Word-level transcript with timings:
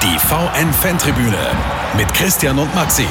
Die 0.00 0.16
VN-Fantribüne 0.16 1.36
mit 1.96 2.14
Christian 2.14 2.56
und 2.56 2.72
Maxi. 2.72 3.06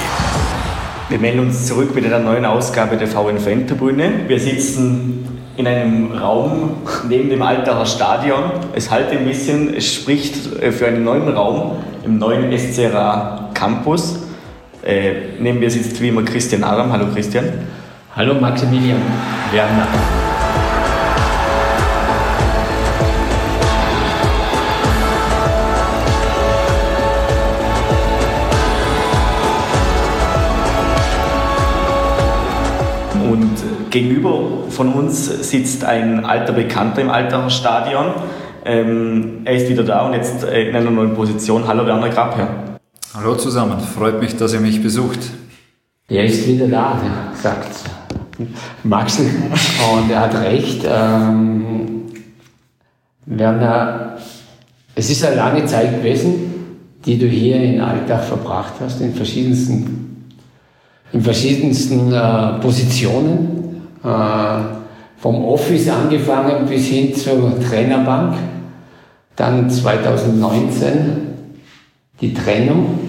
Wir 1.10 1.20
melden 1.20 1.42
uns 1.42 1.68
zurück 1.68 1.94
mit 1.94 2.06
einer 2.06 2.20
neuen 2.20 2.46
Ausgabe 2.46 2.96
der 2.96 3.10
VN-Fantribüne. 3.10 4.30
Wir 4.30 4.40
sitzen 4.40 5.28
in 5.58 5.68
einem 5.68 6.14
Raum 6.14 6.78
neben 7.10 7.30
dem 7.30 7.42
Altacher 7.42 7.86
Stadion. 7.86 8.52
Es 8.74 8.90
halt 8.90 9.12
ein 9.12 9.26
bisschen, 9.26 9.76
es 9.76 9.94
spricht 9.94 10.62
äh, 10.62 10.72
für 10.72 10.88
einen 10.88 11.04
neuen 11.04 11.28
Raum 11.28 11.76
im 12.06 12.20
neuen 12.20 12.58
SCRA 12.58 13.50
Campus. 13.54 14.20
Äh, 14.82 15.12
neben 15.40 15.60
mir 15.60 15.70
sitzt 15.70 16.02
wie 16.02 16.08
immer 16.08 16.24
Christian 16.24 16.64
Aram. 16.64 16.90
Hallo 16.94 17.08
Christian. 17.14 17.50
Hallo 18.16 18.36
Maximilian 18.36 19.02
Werner. 19.52 19.88
Gegenüber 33.90 34.66
von 34.70 34.94
uns 34.94 35.50
sitzt 35.50 35.84
ein 35.84 36.26
alter 36.26 36.54
Bekannter 36.54 37.02
im 37.02 37.10
Altacher 37.10 37.50
Stadion. 37.50 38.06
Ähm, 38.66 39.42
er 39.46 39.56
ist 39.56 39.70
wieder 39.70 39.84
da 39.84 40.06
und 40.06 40.14
jetzt 40.14 40.44
äh, 40.44 40.70
in 40.70 40.76
einer 40.76 40.92
neuen 40.92 41.14
Position. 41.14 41.68
Hallo 41.68 41.86
Werner 41.86 42.10
Grabherr. 42.10 42.50
Hallo 43.14 43.36
zusammen, 43.36 43.80
freut 43.80 44.20
mich, 44.20 44.36
dass 44.36 44.54
ihr 44.54 44.60
mich 44.60 44.82
besucht. 44.82 45.20
Er 46.10 46.26
ist 46.26 46.48
wieder 46.48 46.68
da, 46.68 47.00
sagt 47.34 47.84
Max. 48.84 49.20
Und 49.20 50.12
er 50.12 50.22
hat 50.22 50.36
recht. 50.42 50.86
Ähm, 50.88 52.04
Werner, 53.26 54.18
es 54.96 55.10
ist 55.10 55.26
eine 55.26 55.36
lange 55.36 55.66
Zeit 55.66 55.98
gewesen, 55.98 56.54
die 57.06 57.18
du 57.18 57.26
hier 57.28 57.58
in 57.58 57.82
Alltag 57.82 58.24
verbracht 58.24 58.74
hast, 58.80 59.02
in 59.02 59.14
verschiedensten, 59.14 60.32
in 61.12 61.22
verschiedensten 61.22 62.12
äh, 62.14 62.60
Positionen. 62.60 63.57
Äh, 64.08 64.78
vom 65.18 65.44
Office 65.46 65.90
angefangen 65.90 66.66
bis 66.68 66.88
hin 66.88 67.14
zur 67.14 67.60
Trainerbank. 67.60 68.36
Dann 69.36 69.70
2019 69.70 70.96
die 72.22 72.34
Trennung. 72.34 73.00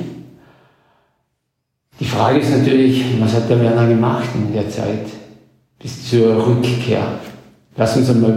Die 2.00 2.04
Frage 2.04 2.38
ist 2.38 2.50
natürlich, 2.50 3.04
was 3.20 3.34
hat 3.34 3.48
der 3.48 3.60
Werner 3.60 3.86
gemacht 3.86 4.28
in 4.34 4.52
der 4.52 4.68
Zeit 4.68 5.06
bis 5.78 6.10
zur 6.10 6.46
Rückkehr? 6.46 7.02
Lass 7.76 7.96
uns 7.96 8.10
einmal 8.10 8.32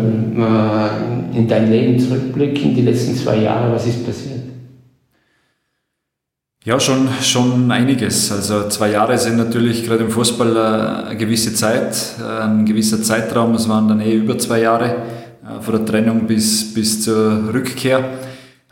äh, 1.34 1.38
in 1.38 1.48
dein 1.48 1.72
Leben 1.72 1.98
zurückblicken, 1.98 2.76
die 2.76 2.82
letzten 2.82 3.16
zwei 3.16 3.38
Jahre, 3.38 3.73
was 3.73 3.88
ist 3.88 4.06
passiert? 4.06 4.42
Ja, 6.64 6.80
schon, 6.80 7.09
schon 7.23 7.72
einiges. 7.72 8.31
Also 8.31 8.70
zwei 8.70 8.92
Jahre 8.92 9.17
sind 9.17 9.36
natürlich 9.36 9.84
gerade 9.84 10.04
im 10.04 10.12
Fußball 10.12 10.56
äh, 10.56 11.08
eine 11.08 11.17
gewisse 11.17 11.56
Zeit, 11.56 11.98
äh, 12.22 12.44
ein 12.44 12.67
gewisser 12.67 13.02
Zeitraum. 13.02 13.56
Es 13.56 13.67
waren 13.67 13.88
dann 13.88 14.00
eh 14.00 14.14
über 14.14 14.38
zwei 14.38 14.62
Jahre 14.62 14.89
äh, 15.44 15.59
von 15.59 15.73
der 15.73 15.86
Trennung 15.88 16.28
bis, 16.28 16.72
bis 16.72 17.02
zur 17.02 17.52
Rückkehr. 17.52 18.04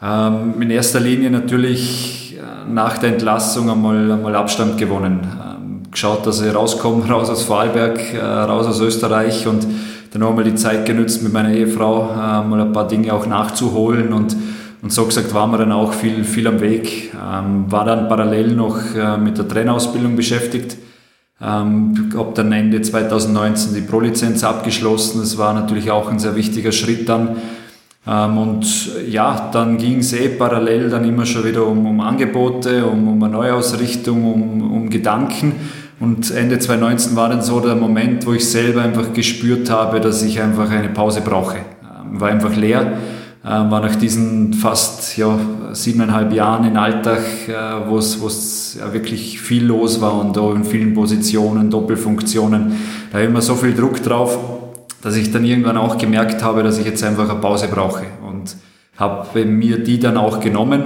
Ähm, 0.04 0.62
in 0.62 0.70
erster 0.70 1.00
Linie 1.00 1.32
natürlich 1.32 2.38
nach 2.72 3.00
der 3.00 3.14
Entlassung 3.14 3.72
einmal, 3.72 4.12
einmal 4.12 4.36
Abstand 4.36 4.78
gewonnen. 4.78 5.22
Ähm, 5.23 5.82
geschaut, 5.90 6.28
dass 6.28 6.42
ich 6.42 6.54
rauskomme, 6.54 7.04
raus 7.10 7.32
aus 7.32 7.42
Vorarlberg, 7.42 8.00
raus 8.22 8.67
aus 8.67 8.82
Österreich 8.82 9.48
und 9.48 9.66
dann 10.14 10.22
auch 10.22 10.36
mal 10.36 10.44
die 10.44 10.54
Zeit 10.54 10.86
genützt, 10.86 11.23
mit 11.23 11.34
meiner 11.34 11.54
Ehefrau 11.54 12.04
mal 12.44 12.62
ein 12.62 12.72
paar 12.72 12.88
Dinge 12.88 13.14
auch 13.14 13.26
nachzuholen 13.26 14.14
und 14.14 14.36
und 14.81 14.94
so 14.94 15.05
gesagt 15.05 15.33
waren 15.33 15.52
wir 15.52 15.58
dann 15.58 15.73
auch 15.73 15.94
viel, 15.94 16.23
viel 16.23 16.47
am 16.47 16.61
Weg. 16.61 17.11
Ähm, 17.13 17.69
war 17.69 17.83
dann 17.83 18.08
parallel 18.08 18.55
noch 18.55 18.77
äh, 18.95 19.17
mit 19.17 19.38
der 19.38 19.47
Trainerausbildung 19.47 20.16
beschäftigt. 20.16 20.77
Ähm, 21.42 22.11
habe 22.15 22.31
dann 22.33 22.52
Ende 22.52 22.81
2019 22.81 23.73
die 23.73 23.81
Pro-Lizenz 23.81 24.43
abgeschlossen. 24.43 25.20
Das 25.20 25.37
war 25.37 25.54
natürlich 25.54 25.92
auch 25.92 26.09
ein 26.09 26.20
sehr 26.20 26.36
wichtiger 26.36 26.71
Schritt 26.71 27.09
dann. 27.09 27.37
Ähm, 28.08 28.37
und 28.37 28.92
ja, 29.05 29.49
dann 29.52 29.77
ging 29.77 29.99
es 29.99 30.14
eh 30.14 30.30
parallel 30.30 30.89
dann 30.89 31.04
immer 31.04 31.25
schon 31.25 31.43
wieder 31.43 31.65
um, 31.65 31.86
um 31.86 31.99
Angebote, 31.99 32.86
um, 32.86 33.05
um 33.09 33.21
eine 33.21 33.33
Neuausrichtung, 33.33 34.33
um, 34.33 34.71
um 34.71 34.89
Gedanken. 34.89 35.55
Und 35.99 36.31
Ende 36.31 36.58
2019 36.58 37.17
war 37.17 37.27
dann 37.27 37.42
so 37.42 37.59
der 37.59 37.75
Moment, 37.75 38.25
wo 38.25 38.31
ich 38.31 38.49
selber 38.49 38.81
einfach 38.81 39.11
gespürt 39.14 39.70
habe, 39.70 39.99
dass 39.99 40.23
ich 40.23 40.42
einfach 40.42 40.70
eine 40.70 40.87
Pause 40.87 41.20
brauche. 41.20 41.58
Ähm, 41.58 42.21
war 42.21 42.30
einfach 42.30 42.55
leer 42.55 42.98
war 43.48 43.80
nach 43.80 43.95
diesen 43.95 44.54
fast 44.54 45.16
ja, 45.17 45.39
siebeneinhalb 45.72 46.33
Jahren 46.33 46.66
in 46.66 46.76
Alltag, 46.76 47.22
äh, 47.48 47.88
wo 47.88 47.98
es 47.98 48.77
ja, 48.77 48.92
wirklich 48.92 49.39
viel 49.39 49.66
los 49.66 50.02
war 50.02 50.20
und 50.20 50.38
auch 50.38 50.54
in 50.54 50.66
vielen 50.66 50.94
Positionen, 50.94 51.70
Doppelfunktionen, 51.70 52.73
da 53.11 53.20
immer 53.20 53.42
so 53.42 53.55
viel 53.55 53.73
Druck 53.73 54.04
drauf, 54.04 54.38
dass 55.02 55.16
ich 55.16 55.32
dann 55.32 55.45
irgendwann 55.45 55.78
auch 55.78 55.98
gemerkt 55.98 56.44
habe, 56.44 56.64
dass 56.64 56.78
ich 56.78 56.86
jetzt 56.86 57.04
einfach 57.04 57.30
eine 57.30 57.39
Pause 57.39 57.70
brauche 57.70 58.05
und 58.28 58.55
habe 58.98 59.45
mir 59.45 59.82
die 59.82 59.99
dann 59.99 60.17
auch 60.17 60.42
genommen. 60.42 60.83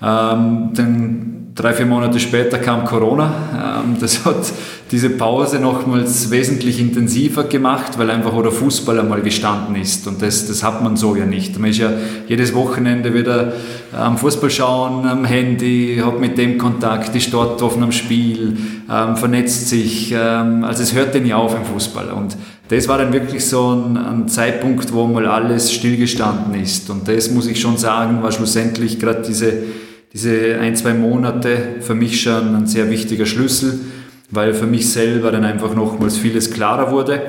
Ähm, 0.00 0.70
dann 0.74 1.41
drei, 1.54 1.72
vier 1.74 1.86
Monate 1.86 2.18
später 2.18 2.58
kam 2.58 2.84
Corona. 2.84 3.82
Ähm, 3.84 3.96
das 4.00 4.24
hat 4.24 4.52
diese 4.90 5.10
Pause 5.10 5.58
nochmals 5.58 6.30
wesentlich 6.30 6.80
intensiver 6.80 7.44
gemacht, 7.44 7.98
weil 7.98 8.10
einfach 8.10 8.32
auch 8.32 8.42
der 8.42 8.52
Fußball 8.52 8.98
einmal 9.00 9.22
gestanden 9.22 9.76
ist. 9.76 10.06
Und 10.06 10.22
das, 10.22 10.46
das 10.46 10.62
hat 10.62 10.82
man 10.82 10.96
so 10.96 11.14
ja 11.16 11.24
nicht. 11.24 11.58
Man 11.58 11.70
ist 11.70 11.78
ja 11.78 11.90
jedes 12.28 12.54
Wochenende 12.54 13.14
wieder 13.14 13.52
am 13.92 14.16
Fußball 14.16 14.50
schauen, 14.50 15.06
am 15.06 15.24
Handy, 15.24 16.00
hat 16.04 16.20
mit 16.20 16.38
dem 16.38 16.58
Kontakt, 16.58 17.14
ist 17.14 17.32
dort 17.32 17.60
offen 17.62 17.82
am 17.82 17.92
Spiel, 17.92 18.56
ähm, 18.90 19.16
vernetzt 19.16 19.68
sich. 19.68 20.12
Ähm, 20.12 20.64
also 20.64 20.82
es 20.82 20.94
hört 20.94 21.14
ja 21.14 21.36
auf 21.36 21.54
im 21.54 21.64
Fußball. 21.64 22.10
Und 22.10 22.36
das 22.68 22.88
war 22.88 22.98
dann 22.98 23.12
wirklich 23.12 23.46
so 23.46 23.72
ein, 23.72 23.96
ein 23.98 24.28
Zeitpunkt, 24.28 24.92
wo 24.92 25.06
mal 25.06 25.26
alles 25.26 25.72
stillgestanden 25.72 26.60
ist. 26.60 26.88
Und 26.88 27.08
das 27.08 27.30
muss 27.30 27.46
ich 27.46 27.60
schon 27.60 27.76
sagen, 27.76 28.22
war 28.22 28.32
schlussendlich 28.32 28.98
gerade 28.98 29.22
diese 29.26 29.52
diese 30.12 30.58
ein, 30.60 30.76
zwei 30.76 30.94
Monate 30.94 31.76
für 31.80 31.94
mich 31.94 32.20
schon 32.20 32.54
ein 32.54 32.66
sehr 32.66 32.90
wichtiger 32.90 33.26
Schlüssel, 33.26 33.80
weil 34.30 34.54
für 34.54 34.66
mich 34.66 34.90
selber 34.90 35.30
dann 35.30 35.44
einfach 35.44 35.74
nochmals 35.74 36.16
vieles 36.16 36.50
klarer 36.50 36.90
wurde. 36.90 37.20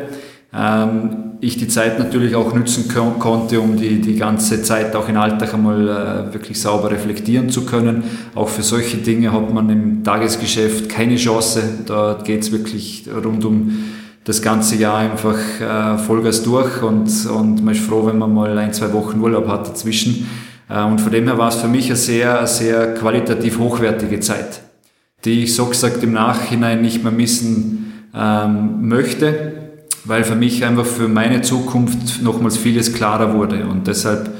Ähm, 0.54 1.34
ich 1.40 1.58
die 1.58 1.68
Zeit 1.68 2.00
natürlich 2.00 2.36
auch 2.36 2.54
nützen 2.54 2.88
konnte, 2.88 3.60
um 3.60 3.76
die, 3.76 4.00
die 4.00 4.16
ganze 4.16 4.64
Zeit 4.64 4.96
auch 4.96 5.10
in 5.10 5.18
Alltag 5.18 5.54
einmal 5.54 5.90
äh, 5.90 6.34
wirklich 6.34 6.60
sauber 6.62 6.92
reflektieren 6.92 7.50
zu 7.50 7.66
können. 7.66 8.04
Auch 8.34 8.48
für 8.48 8.64
solche 8.64 8.98
Dinge 8.98 9.34
hat 9.34 9.54
man 9.54 9.70
im 9.70 10.04
Tagesgeschäft 10.04 10.88
keine 10.88 11.18
Chance. 11.18 11.62
Da 11.86 12.18
geht 12.24 12.44
es 12.44 12.52
wirklich 12.54 13.06
rund 13.14 13.44
um 13.44 13.78
das 14.24 14.42
ganze 14.42 14.78
Jahr 14.78 15.00
einfach 15.00 15.38
äh, 15.60 15.98
Vollgas 15.98 16.44
durch 16.44 16.82
und, 16.82 17.10
und 17.26 17.64
man 17.64 17.74
ist 17.74 17.84
froh, 17.84 18.06
wenn 18.06 18.18
man 18.18 18.34
mal 18.34 18.58
ein, 18.58 18.72
zwei 18.72 18.94
Wochen 18.94 19.20
Urlaub 19.20 19.48
hat 19.50 19.68
dazwischen. 19.68 20.30
Äh, 20.70 20.84
und 20.84 21.02
von 21.02 21.12
dem 21.12 21.26
her 21.26 21.38
war 21.38 21.50
es 21.50 21.56
für 21.56 21.68
mich 21.68 21.88
eine 21.88 21.96
sehr, 21.96 22.46
sehr 22.48 22.94
qualitativ 22.94 23.60
hochwertige 23.60 24.20
Zeit, 24.20 24.62
die 25.26 25.44
ich 25.44 25.56
so 25.56 25.66
gesagt 25.66 26.04
im 26.04 26.14
Nachhinein 26.14 26.82
nicht 26.82 27.04
mehr 27.04 27.12
missen 27.12 28.10
ähm, 28.16 28.88
möchte, 28.88 29.54
weil 30.06 30.24
für 30.24 30.36
mich 30.36 30.66
einfach 30.66 30.86
für 30.86 31.08
meine 31.08 31.42
Zukunft 31.42 32.22
nochmals 32.22 32.58
vieles 32.58 32.94
klarer 32.94 33.34
wurde. 33.34 33.66
Und 33.68 33.88
deshalb 33.88 34.32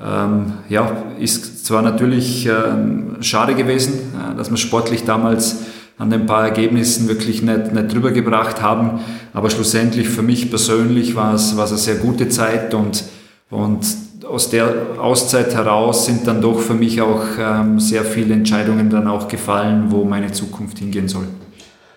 ähm, 0.00 0.52
ja, 0.68 1.04
ist 1.18 1.66
zwar 1.66 1.82
natürlich 1.82 2.46
ähm, 2.46 3.16
schade 3.20 3.54
gewesen, 3.54 4.12
äh, 4.14 4.36
dass 4.36 4.50
wir 4.50 4.56
sportlich 4.56 5.04
damals 5.04 5.62
an 5.98 6.10
den 6.10 6.26
paar 6.26 6.44
Ergebnissen 6.44 7.08
wirklich 7.08 7.42
nicht, 7.42 7.72
nicht 7.72 7.92
drüber 7.92 8.12
gebracht 8.12 8.62
haben, 8.62 9.00
aber 9.32 9.50
schlussendlich 9.50 10.08
für 10.08 10.22
mich 10.22 10.48
persönlich 10.48 11.16
war 11.16 11.34
es, 11.34 11.56
war 11.56 11.64
es 11.64 11.70
eine 11.72 11.80
sehr 11.80 11.96
gute 11.96 12.28
Zeit 12.28 12.72
und, 12.72 13.02
und 13.50 13.84
aus 14.30 14.50
der 14.50 14.68
Auszeit 15.00 15.54
heraus 15.54 16.06
sind 16.06 16.26
dann 16.26 16.40
doch 16.40 16.58
für 16.58 16.74
mich 16.74 17.00
auch 17.00 17.22
ähm, 17.40 17.80
sehr 17.80 18.04
viele 18.04 18.34
Entscheidungen 18.34 18.90
dann 18.90 19.08
auch 19.08 19.28
gefallen, 19.28 19.86
wo 19.88 20.04
meine 20.04 20.30
Zukunft 20.32 20.78
hingehen 20.78 21.08
soll. 21.08 21.26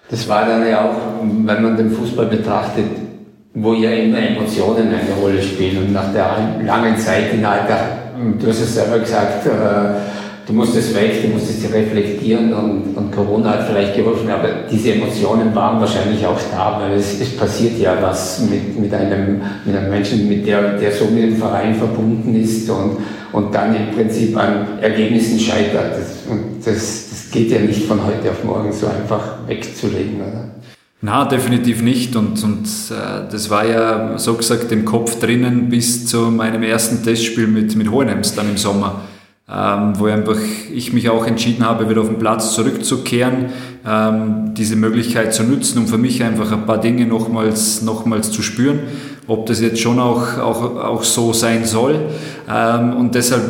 Das 0.09 0.27
war 0.27 0.45
dann 0.45 0.67
ja 0.67 0.85
auch, 0.85 0.95
wenn 1.21 1.63
man 1.63 1.77
den 1.77 1.91
Fußball 1.91 2.25
betrachtet, 2.25 2.85
wo 3.53 3.73
ja 3.73 3.91
immer 3.91 4.19
Emotionen 4.19 4.87
eine 4.87 5.13
Rolle 5.21 5.41
spielen. 5.41 5.85
Und 5.85 5.93
nach 5.93 6.11
der 6.13 6.59
langen 6.65 6.97
Zeit 6.97 7.33
in 7.33 7.45
Alter, 7.45 7.77
du 8.39 8.47
hast 8.47 8.61
es 8.61 8.75
selber 8.75 8.99
gesagt, 8.99 9.45
äh, 9.45 9.49
du 10.47 10.53
musstest 10.53 10.95
weg, 10.95 11.21
du 11.21 11.29
musstest 11.29 11.71
reflektieren 11.73 12.53
und, 12.53 12.95
und 12.95 13.11
Corona 13.11 13.51
hat 13.51 13.67
vielleicht 13.67 13.95
geholfen, 13.95 14.29
aber 14.29 14.49
diese 14.71 14.93
Emotionen 14.93 15.53
waren 15.53 15.79
wahrscheinlich 15.79 16.25
auch 16.25 16.39
da, 16.51 16.79
weil 16.81 16.97
es, 16.97 17.19
es 17.19 17.35
passiert 17.37 17.79
ja 17.79 17.97
was 18.01 18.41
mit, 18.49 18.79
mit, 18.79 18.93
einem, 18.93 19.41
mit 19.65 19.75
einem 19.75 19.89
Menschen, 19.89 20.27
mit 20.27 20.45
der, 20.45 20.77
der 20.77 20.91
so 20.91 21.05
mit 21.05 21.23
dem 21.23 21.37
Verein 21.37 21.75
verbunden 21.75 22.35
ist 22.35 22.69
und, 22.69 22.97
und 23.31 23.53
dann 23.53 23.75
im 23.75 23.95
Prinzip 23.95 24.35
an 24.37 24.79
Ergebnissen 24.81 25.39
scheitert. 25.39 25.93
Das, 25.97 26.29
und 26.29 26.65
das, 26.65 27.09
das 27.09 27.31
geht 27.31 27.51
ja 27.51 27.59
nicht 27.59 27.85
von 27.85 28.03
heute 28.05 28.31
auf 28.31 28.43
morgen 28.43 28.71
so 28.73 28.87
einfach 28.87 29.47
wegzulegen, 29.47 30.15
oder? 30.15 30.45
Na, 31.03 31.25
definitiv 31.25 31.81
nicht. 31.81 32.15
Und, 32.15 32.43
und 32.43 32.65
äh, 32.91 33.31
das 33.31 33.49
war 33.49 33.65
ja 33.65 34.17
so 34.19 34.35
gesagt 34.35 34.71
im 34.71 34.85
Kopf 34.85 35.19
drinnen 35.19 35.69
bis 35.69 36.05
zu 36.05 36.29
meinem 36.29 36.61
ersten 36.61 37.03
Testspiel 37.03 37.47
mit, 37.47 37.75
mit 37.75 37.89
Hohenems 37.89 38.35
dann 38.35 38.49
im 38.49 38.57
Sommer 38.57 39.01
ähm, 39.53 39.93
wo 39.99 40.05
einfach 40.05 40.37
ich 40.73 40.93
mich 40.93 41.09
auch 41.09 41.25
entschieden 41.25 41.65
habe, 41.65 41.89
wieder 41.89 42.01
auf 42.01 42.07
den 42.07 42.19
Platz 42.19 42.53
zurückzukehren, 42.53 43.47
ähm, 43.85 44.53
diese 44.55 44.75
Möglichkeit 44.75 45.33
zu 45.33 45.43
nutzen, 45.43 45.79
um 45.79 45.87
für 45.87 45.97
mich 45.97 46.23
einfach 46.23 46.51
ein 46.51 46.65
paar 46.65 46.79
Dinge 46.79 47.05
nochmals, 47.05 47.81
nochmals 47.81 48.31
zu 48.31 48.41
spüren, 48.41 48.79
ob 49.27 49.45
das 49.47 49.59
jetzt 49.59 49.79
schon 49.79 49.99
auch, 49.99 50.37
auch, 50.37 50.75
auch 50.77 51.03
so 51.03 51.33
sein 51.33 51.65
soll. 51.65 51.99
Ähm, 52.49 52.95
und 52.95 53.15
deshalb 53.15 53.43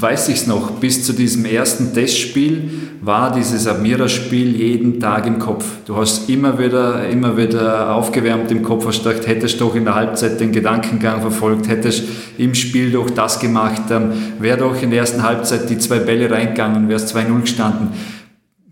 weiß 0.00 0.28
ich 0.28 0.36
es 0.36 0.46
noch, 0.46 0.70
bis 0.72 1.04
zu 1.04 1.12
diesem 1.12 1.44
ersten 1.44 1.92
Testspiel 1.92 2.70
war 3.00 3.32
dieses 3.32 3.66
Admira-Spiel 3.66 4.56
jeden 4.56 4.98
Tag 4.98 5.26
im 5.26 5.38
Kopf. 5.38 5.64
Du 5.86 5.96
hast 5.96 6.28
immer 6.28 6.58
wieder, 6.58 7.08
immer 7.08 7.36
wieder 7.36 7.94
aufgewärmt 7.94 8.50
im 8.50 8.62
Kopf, 8.62 8.86
hast 8.86 9.04
gedacht, 9.04 9.26
hättest 9.26 9.60
doch 9.60 9.74
in 9.74 9.84
der 9.84 9.94
Halbzeit 9.94 10.40
den 10.40 10.52
Gedankengang 10.52 11.20
verfolgt, 11.20 11.68
hättest 11.68 12.04
im 12.38 12.54
Spiel 12.54 12.90
doch 12.90 13.10
das 13.10 13.38
gemacht, 13.38 13.82
ähm, 13.90 14.12
wäre 14.40 14.58
doch 14.58 14.82
in 14.82 14.90
der 14.90 15.00
ersten 15.00 15.22
Halbzeit 15.22 15.70
die 15.70 15.78
zwei 15.78 16.00
Bälle 16.00 16.30
reingegangen, 16.30 16.88
wärst 16.88 17.14
2-0 17.14 17.40
gestanden. 17.40 17.88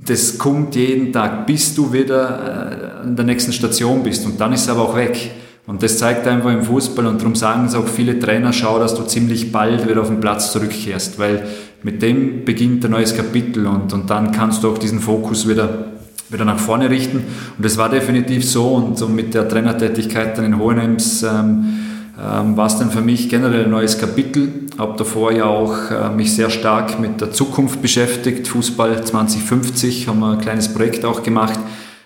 Das 0.05 0.38
kommt 0.38 0.75
jeden 0.75 1.12
Tag, 1.12 1.46
bis 1.46 1.75
du 1.75 1.93
wieder 1.93 3.00
äh, 3.02 3.02
an 3.05 3.17
der 3.17 3.25
nächsten 3.25 3.52
Station 3.52 4.02
bist 4.02 4.26
und 4.26 4.40
dann 4.40 4.52
ist 4.52 4.62
es 4.62 4.69
aber 4.69 4.82
auch 4.82 4.96
weg. 4.96 5.31
Und 5.67 5.82
das 5.82 5.99
zeigt 5.99 6.26
einfach 6.28 6.52
im 6.52 6.62
Fußball 6.62 7.06
und 7.06 7.20
darum 7.20 7.34
sagen 7.34 7.67
es 7.67 7.75
auch 7.75 7.88
viele 7.88 8.20
Trainer, 8.20 8.52
schau, 8.52 8.78
dass 8.78 8.94
du 8.94 9.02
ziemlich 9.02 9.50
bald 9.50 9.88
wieder 9.88 10.00
auf 10.00 10.08
den 10.08 10.20
Platz 10.20 10.52
zurückkehrst, 10.52 11.19
weil 11.19 11.44
mit 11.87 12.03
dem 12.03 12.44
beginnt 12.44 12.85
ein 12.85 12.91
neues 12.91 13.15
Kapitel 13.15 13.65
und, 13.65 13.93
und 13.93 14.11
dann 14.11 14.33
kannst 14.33 14.65
du 14.65 14.71
auch 14.71 14.77
diesen 14.77 14.99
Fokus 14.99 15.49
wieder, 15.49 15.93
wieder 16.29 16.44
nach 16.44 16.59
vorne 16.59 16.91
richten. 16.91 17.19
Und 17.19 17.65
das 17.65 17.77
war 17.79 17.88
definitiv 17.88 18.44
so 18.44 18.71
und, 18.71 19.00
und 19.00 19.15
mit 19.15 19.35
der 19.35 19.49
Trainertätigkeit 19.49 20.37
dann 20.37 20.47
in 20.47 20.59
Hohenems 20.59 21.23
ähm, 21.23 21.79
ähm, 22.21 22.56
war 22.56 22.67
es 22.67 22.77
dann 22.77 22.91
für 22.91 23.03
mich 23.03 23.29
generell 23.29 23.67
ein 23.67 23.71
neues 23.71 23.99
Kapitel. 23.99 24.49
Habe 24.77 24.99
davor 24.99 25.31
ja 25.31 25.44
auch 25.44 25.93
äh, 25.93 26.11
mich 26.11 26.35
sehr 26.35 26.50
stark 26.50 26.99
mit 26.99 27.21
der 27.21 27.31
Zukunft 27.31 27.81
beschäftigt. 27.81 28.49
Fußball 28.49 29.05
2050 29.05 30.09
haben 30.09 30.19
wir 30.19 30.33
ein 30.33 30.41
kleines 30.41 30.75
Projekt 30.75 31.05
auch 31.05 31.23
gemacht 31.23 31.61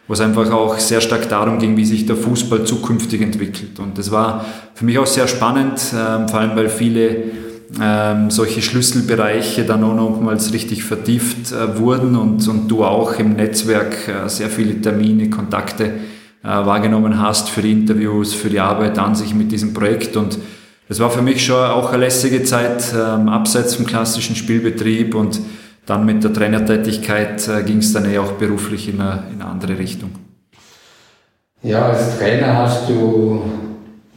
wo 0.09 0.15
es 0.15 0.21
einfach 0.21 0.51
auch 0.51 0.77
sehr 0.81 1.01
stark 1.01 1.29
darum 1.29 1.61
ging, 1.61 1.77
wie 1.77 1.85
sich 1.85 2.05
der 2.05 2.17
Fußball 2.17 2.65
zukünftig 2.65 3.21
entwickelt. 3.21 3.79
Und 3.79 3.97
das 3.97 4.11
war 4.11 4.45
für 4.75 4.85
mich 4.85 4.99
auch 4.99 5.07
sehr 5.07 5.29
spannend, 5.29 5.81
ähm, 5.95 6.29
vor 6.29 6.41
allem 6.41 6.57
weil 6.57 6.69
viele 6.69 7.50
ähm, 7.81 8.31
solche 8.31 8.63
Schlüsselbereiche 8.63 9.65
dann 9.65 9.85
auch 9.85 9.95
nochmals 9.95 10.53
richtig 10.53 10.83
vertieft 10.83 11.53
äh, 11.53 11.79
wurden 11.79 12.17
und, 12.17 12.47
und 12.49 12.69
du 12.69 12.85
auch 12.85 13.19
im 13.19 13.35
Netzwerk 13.35 14.09
äh, 14.09 14.29
sehr 14.29 14.49
viele 14.49 14.81
Termine, 14.81 15.31
Kontakte 15.31 15.85
äh, 16.43 16.49
wahrgenommen 16.49 17.21
hast 17.21 17.49
für 17.51 17.63
die 17.63 17.73
Interviews, 17.73 18.35
für 18.35 18.51
die 18.51 18.61
Arbeit 18.61 18.99
an 18.99 19.15
sich 19.15 19.35
mit 19.35 19.53
diesem 19.53 19.73
Projekt. 19.73 20.17
Und 20.17 20.39
das 20.89 20.99
war 20.99 21.11
für 21.11 21.23
mich 21.23 21.45
schon 21.45 21.63
auch 21.63 21.93
eine 21.93 22.05
lässige 22.05 22.43
Zeit, 22.43 22.93
ähm, 22.93 23.29
abseits 23.29 23.77
vom 23.77 23.87
klassischen 23.87 24.35
Spielbetrieb 24.35 25.15
und 25.15 25.41
dann 25.87 26.05
mit 26.05 26.25
der 26.25 26.33
Trainertätigkeit 26.33 27.47
äh, 27.49 27.63
ging 27.63 27.79
es 27.79 27.93
dann 27.93 28.11
eh 28.11 28.19
auch 28.19 28.33
beruflich 28.33 28.89
in 28.89 29.01
eine, 29.01 29.25
in 29.33 29.41
eine 29.41 29.51
andere 29.51 29.79
Richtung. 29.79 30.11
Ja, 31.63 31.91
als 31.91 32.19
Trainer 32.19 32.57
hast 32.57 32.89
du 32.89 33.43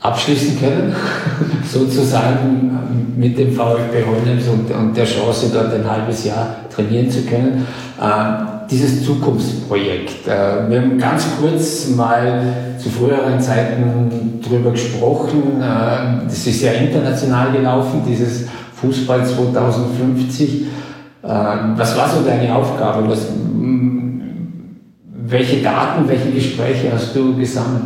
abschließen 0.04 0.60
können, 0.60 0.94
sozusagen 1.72 2.78
mit 3.16 3.38
dem 3.38 3.54
VfB 3.54 4.04
Holmes 4.06 4.48
und, 4.50 4.70
und, 4.70 4.96
der 4.96 5.06
Chance, 5.06 5.50
dort 5.52 5.74
ein 5.74 5.90
halbes 5.90 6.26
Jahr 6.26 6.58
trainieren 6.74 7.10
zu 7.10 7.22
können. 7.22 7.66
Äh, 8.00 8.54
dieses 8.70 9.06
Zukunftsprojekt. 9.06 10.28
Äh, 10.28 10.70
wir 10.70 10.82
haben 10.82 10.98
ganz 10.98 11.26
kurz 11.40 11.90
mal 11.90 12.76
zu 12.78 12.90
früheren 12.90 13.40
Zeiten 13.40 14.42
darüber 14.44 14.72
gesprochen. 14.72 15.62
Äh, 15.62 16.26
das 16.26 16.48
ist 16.48 16.62
ja 16.62 16.74
international 16.74 17.52
gelaufen, 17.52 18.02
dieses 18.08 18.46
Fußball 18.76 19.26
2050. 19.26 20.66
Ähm, 21.24 21.74
was 21.78 21.98
war 21.98 22.10
so 22.10 22.26
deine 22.26 22.54
Aufgabe? 22.54 23.10
Was, 23.10 23.28
welche 25.26 25.62
Daten, 25.62 26.08
welche 26.08 26.32
Gespräche 26.32 26.92
hast 26.94 27.16
du 27.16 27.36
gesammelt? 27.38 27.84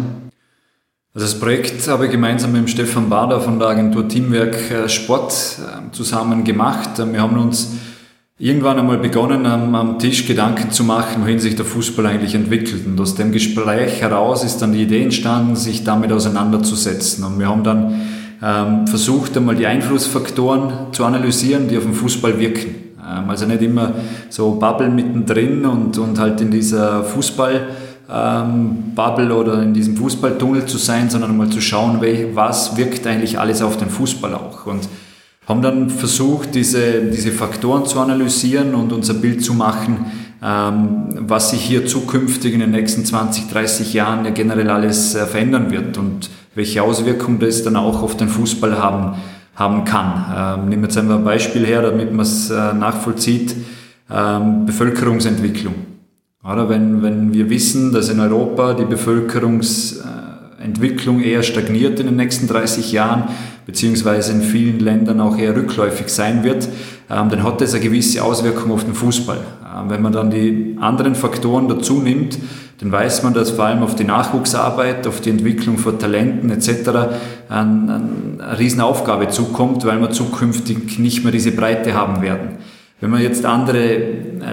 Also 1.17 1.29
das 1.29 1.39
Projekt 1.39 1.87
habe 1.87 2.05
ich 2.05 2.11
gemeinsam 2.11 2.51
mit 2.51 2.69
Stefan 2.69 3.09
Bader 3.09 3.41
von 3.41 3.57
der 3.57 3.69
Agentur 3.69 4.07
Teamwerk 4.07 4.69
äh, 4.69 4.87
Sport 4.87 5.33
ähm, 5.57 5.91
zusammen 5.91 6.43
gemacht. 6.43 6.91
Wir 7.11 7.19
haben 7.19 7.39
uns 7.39 7.71
irgendwann 8.37 8.77
einmal 8.77 8.99
begonnen, 8.99 9.47
am, 9.47 9.97
Tisch 9.97 10.27
Gedanken 10.27 10.69
zu 10.69 10.83
machen, 10.83 11.23
wohin 11.23 11.39
sich 11.39 11.55
der 11.55 11.65
Fußball 11.65 12.05
eigentlich 12.05 12.35
entwickelt. 12.35 12.85
Und 12.85 13.01
aus 13.01 13.15
dem 13.15 13.31
Gespräch 13.31 13.99
heraus 13.99 14.43
ist 14.43 14.59
dann 14.59 14.73
die 14.73 14.83
Idee 14.83 15.01
entstanden, 15.01 15.55
sich 15.55 15.83
damit 15.83 16.11
auseinanderzusetzen. 16.11 17.23
Und 17.23 17.39
wir 17.39 17.47
haben 17.47 17.63
dann 17.63 17.99
ähm, 18.43 18.85
versucht, 18.85 19.35
einmal 19.35 19.55
die 19.55 19.65
Einflussfaktoren 19.65 20.93
zu 20.93 21.03
analysieren, 21.03 21.67
die 21.67 21.79
auf 21.79 21.83
den 21.83 21.95
Fußball 21.95 22.37
wirken. 22.39 22.75
Ähm, 22.99 23.27
also 23.27 23.47
nicht 23.47 23.63
immer 23.63 23.91
so 24.29 24.51
Bubble 24.51 24.91
mittendrin 24.91 25.65
und, 25.65 25.97
und 25.97 26.19
halt 26.19 26.41
in 26.41 26.51
dieser 26.51 27.03
Fußball- 27.03 27.61
ähm, 28.11 28.93
Bubble 28.95 29.35
oder 29.35 29.61
in 29.61 29.73
diesem 29.73 29.97
Fußballtunnel 29.97 30.65
zu 30.65 30.77
sein, 30.77 31.09
sondern 31.09 31.35
mal 31.35 31.49
zu 31.49 31.61
schauen, 31.61 32.01
was 32.33 32.77
wirkt 32.77 33.05
eigentlich 33.07 33.39
alles 33.39 33.61
auf 33.61 33.77
den 33.77 33.89
Fußball 33.89 34.33
auch. 34.33 34.65
Und 34.65 34.87
haben 35.47 35.61
dann 35.61 35.89
versucht, 35.89 36.55
diese, 36.55 37.03
diese 37.03 37.31
Faktoren 37.31 37.85
zu 37.85 37.99
analysieren 37.99 38.75
und 38.75 38.91
unser 38.91 39.13
Bild 39.13 39.43
zu 39.43 39.53
machen, 39.53 40.05
ähm, 40.43 41.07
was 41.19 41.51
sich 41.51 41.61
hier 41.61 41.87
zukünftig 41.87 42.53
in 42.53 42.59
den 42.59 42.71
nächsten 42.71 43.05
20, 43.05 43.49
30 43.49 43.93
Jahren 43.93 44.25
ja 44.25 44.31
generell 44.31 44.69
alles 44.69 45.15
äh, 45.15 45.25
verändern 45.25 45.71
wird 45.71 45.97
und 45.97 46.29
welche 46.53 46.83
Auswirkungen 46.83 47.39
das 47.39 47.63
dann 47.63 47.75
auch 47.75 48.03
auf 48.03 48.17
den 48.17 48.29
Fußball 48.29 48.77
haben 48.77 49.15
haben 49.57 49.85
kann. 49.85 50.59
Ähm, 50.59 50.69
nehmen 50.69 50.83
wir 50.83 50.87
jetzt 50.87 50.97
einfach 50.97 51.15
ein 51.15 51.23
Beispiel 51.23 51.65
her, 51.65 51.81
damit 51.81 52.11
man 52.13 52.21
es 52.21 52.51
äh, 52.51 52.73
nachvollzieht. 52.73 53.55
Ähm, 54.09 54.67
Bevölkerungsentwicklung. 54.67 55.73
Oder 56.49 56.69
wenn, 56.69 57.03
wenn 57.03 57.33
wir 57.33 57.49
wissen, 57.49 57.91
dass 57.91 58.07
in 58.09 58.21
Europa 58.21 58.73
die 58.73 58.85
Bevölkerungsentwicklung 58.85 61.21
eher 61.21 61.43
stagniert 61.43 61.99
in 61.99 62.05
den 62.05 62.15
nächsten 62.15 62.47
30 62.47 62.93
Jahren, 62.93 63.23
beziehungsweise 63.65 64.31
in 64.31 64.41
vielen 64.41 64.79
Ländern 64.79 65.19
auch 65.19 65.37
eher 65.37 65.53
rückläufig 65.55 66.07
sein 66.07 66.45
wird, 66.45 66.69
ähm, 67.09 67.29
dann 67.29 67.43
hat 67.43 67.59
das 67.59 67.73
eine 67.73 67.83
gewisse 67.83 68.23
Auswirkung 68.23 68.71
auf 68.71 68.85
den 68.85 68.93
Fußball. 68.93 69.39
Ähm, 69.77 69.89
wenn 69.89 70.01
man 70.01 70.13
dann 70.13 70.31
die 70.31 70.77
anderen 70.79 71.15
Faktoren 71.15 71.67
dazu 71.67 72.01
nimmt, 72.01 72.39
dann 72.79 72.93
weiß 72.93 73.23
man, 73.23 73.33
dass 73.33 73.51
vor 73.51 73.65
allem 73.65 73.83
auf 73.83 73.95
die 73.95 74.05
Nachwuchsarbeit, 74.05 75.05
auf 75.07 75.19
die 75.19 75.31
Entwicklung 75.31 75.77
von 75.77 75.99
Talenten 75.99 76.49
etc. 76.51 76.69
eine 77.49 78.01
Riesenaufgabe 78.57 79.27
zukommt, 79.29 79.83
weil 79.83 79.99
wir 79.99 80.11
zukünftig 80.11 80.99
nicht 80.99 81.23
mehr 81.23 81.31
diese 81.31 81.51
Breite 81.51 81.95
haben 81.95 82.21
werden. 82.21 82.56
Wenn 82.99 83.11
man 83.11 83.21
jetzt 83.21 83.45
andere 83.45 83.99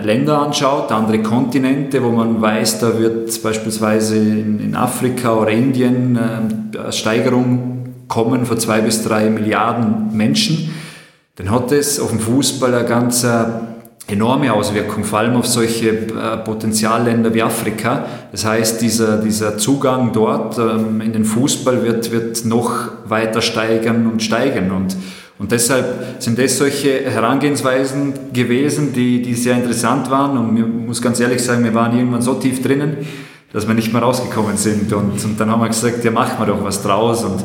Länder 0.02 0.42
anschaut, 0.42 0.92
andere 0.92 1.22
Kontinente, 1.22 2.02
wo 2.04 2.10
man 2.10 2.42
weiß, 2.42 2.78
da 2.78 2.98
wird 2.98 3.42
beispielsweise 3.42 4.18
in 4.18 4.74
Afrika 4.76 5.34
oder 5.34 5.50
Indien 5.50 6.16
äh, 6.16 6.78
eine 6.78 6.92
Steigerung 6.92 7.94
kommen 8.06 8.44
von 8.44 8.58
zwei 8.58 8.82
bis 8.82 9.02
drei 9.02 9.30
Milliarden 9.30 10.14
Menschen, 10.14 10.74
dann 11.36 11.50
hat 11.50 11.72
es 11.72 11.98
auf 11.98 12.10
dem 12.10 12.20
Fußball 12.20 12.74
eine 12.74 12.86
ganz 12.86 13.24
äh, 13.24 13.44
enorme 14.08 14.52
Auswirkung, 14.52 15.04
vor 15.04 15.20
allem 15.20 15.36
auf 15.36 15.46
solche 15.46 15.88
äh, 15.88 16.36
Potenzialländer 16.44 17.32
wie 17.32 17.42
Afrika. 17.42 18.04
Das 18.30 18.44
heißt, 18.44 18.82
dieser, 18.82 19.22
dieser 19.22 19.56
Zugang 19.56 20.12
dort 20.12 20.58
ähm, 20.58 21.00
in 21.00 21.14
den 21.14 21.24
Fußball 21.24 21.82
wird, 21.82 22.12
wird 22.12 22.44
noch 22.44 22.90
weiter 23.06 23.40
steigern 23.40 24.06
und 24.06 24.22
steigen. 24.22 24.70
Und, 24.70 24.96
und 25.38 25.50
deshalb 25.50 26.22
sind 26.22 26.38
das 26.38 26.58
solche 26.58 27.10
Herangehensweisen 27.10 28.32
gewesen, 28.32 28.92
die, 28.92 29.20
die 29.20 29.34
sehr 29.34 29.56
interessant 29.56 30.08
waren. 30.10 30.38
Und 30.38 30.56
ich 30.56 30.64
muss 30.64 31.02
ganz 31.02 31.18
ehrlich 31.18 31.42
sagen, 31.42 31.64
wir 31.64 31.74
waren 31.74 31.96
irgendwann 31.96 32.22
so 32.22 32.34
tief 32.34 32.62
drinnen, 32.62 32.98
dass 33.52 33.66
wir 33.66 33.74
nicht 33.74 33.92
mehr 33.92 34.02
rausgekommen 34.02 34.56
sind. 34.56 34.92
Und, 34.92 35.24
und 35.24 35.40
dann 35.40 35.50
haben 35.50 35.60
wir 35.60 35.68
gesagt, 35.68 36.04
ja, 36.04 36.12
machen 36.12 36.38
wir 36.38 36.46
doch 36.46 36.62
was 36.62 36.82
draus. 36.82 37.24
Und 37.24 37.42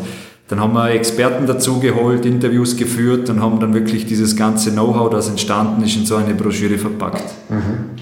dann 0.50 0.60
haben 0.60 0.74
wir 0.74 0.92
Experten 0.92 1.48
dazu 1.48 1.80
geholt, 1.80 2.26
Interviews 2.26 2.78
geführt 2.78 3.30
und 3.30 3.42
haben 3.42 3.60
dann 3.60 3.74
wirklich 3.74 4.06
dieses 4.06 4.36
ganze 4.36 4.72
Know-how, 4.72 5.10
das 5.10 5.30
entstanden 5.30 5.84
ist, 5.84 5.96
in 5.96 6.06
so 6.06 6.16
eine 6.16 6.36
Broschüre 6.36 6.78
verpackt. 6.78 7.24
Mhm. 7.50 8.00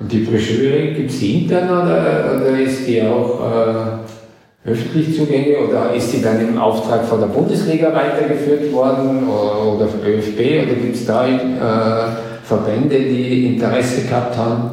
Und 0.00 0.12
die 0.12 0.20
Broschüre 0.20 0.94
gibt 0.94 1.10
es 1.10 1.22
intern 1.22 1.68
oder, 1.68 2.36
oder 2.36 2.60
ist 2.60 2.86
die 2.86 3.02
auch 3.02 3.40
äh, 3.40 4.17
öffentlich 4.64 5.16
zugänglich 5.16 5.56
oder 5.56 5.94
ist 5.94 6.12
die 6.12 6.20
dann 6.20 6.40
im 6.40 6.58
Auftrag 6.58 7.06
von 7.06 7.20
der 7.20 7.28
Bundesliga 7.28 7.94
weitergeführt 7.94 8.72
worden 8.72 9.28
oder, 9.28 9.88
vom 9.88 10.00
ÖFB 10.00 10.64
oder 10.64 10.74
gibt 10.74 10.96
es 10.96 11.06
da 11.06 11.26
äh, 11.28 12.10
Verbände, 12.44 12.98
die 12.98 13.46
Interesse 13.46 14.02
gehabt 14.02 14.36
haben? 14.36 14.70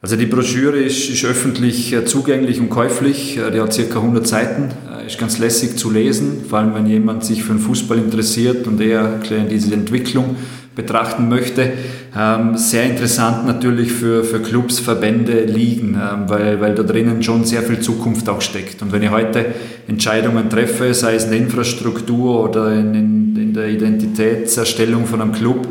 Also 0.00 0.16
die 0.16 0.26
Broschüre 0.26 0.76
ist, 0.76 1.08
ist 1.08 1.24
öffentlich 1.24 1.92
äh, 1.94 2.04
zugänglich 2.04 2.60
und 2.60 2.68
käuflich. 2.68 3.38
Äh, 3.38 3.50
die 3.50 3.60
hat 3.60 3.74
ca. 3.74 3.98
100 3.98 4.26
Seiten 4.26 4.70
ist 5.06 5.18
ganz 5.18 5.38
lässig 5.38 5.76
zu 5.76 5.90
lesen, 5.90 6.44
vor 6.48 6.60
allem 6.60 6.74
wenn 6.74 6.86
jemand 6.86 7.24
sich 7.24 7.44
für 7.44 7.52
den 7.52 7.58
Fußball 7.58 7.98
interessiert 7.98 8.66
und 8.66 8.80
eher 8.80 9.20
diese 9.50 9.74
Entwicklung 9.74 10.36
betrachten 10.74 11.28
möchte. 11.28 11.72
Ähm, 12.16 12.56
sehr 12.56 12.84
interessant 12.84 13.46
natürlich 13.46 13.92
für, 13.92 14.24
für 14.24 14.40
Clubs, 14.40 14.80
Verbände, 14.80 15.44
Ligen, 15.44 15.94
ähm, 15.94 16.28
weil, 16.28 16.60
weil 16.60 16.74
da 16.74 16.82
drinnen 16.82 17.22
schon 17.22 17.44
sehr 17.44 17.62
viel 17.62 17.80
Zukunft 17.80 18.28
auch 18.28 18.40
steckt. 18.40 18.82
Und 18.82 18.92
wenn 18.92 19.02
ich 19.02 19.10
heute 19.10 19.46
Entscheidungen 19.88 20.48
treffe, 20.50 20.94
sei 20.94 21.14
es 21.14 21.24
in 21.24 21.30
der 21.30 21.40
Infrastruktur 21.40 22.44
oder 22.44 22.72
in, 22.72 22.94
in, 22.94 23.36
in 23.36 23.54
der 23.54 23.68
Identitätserstellung 23.68 25.06
von 25.06 25.20
einem 25.20 25.32
Club, 25.32 25.66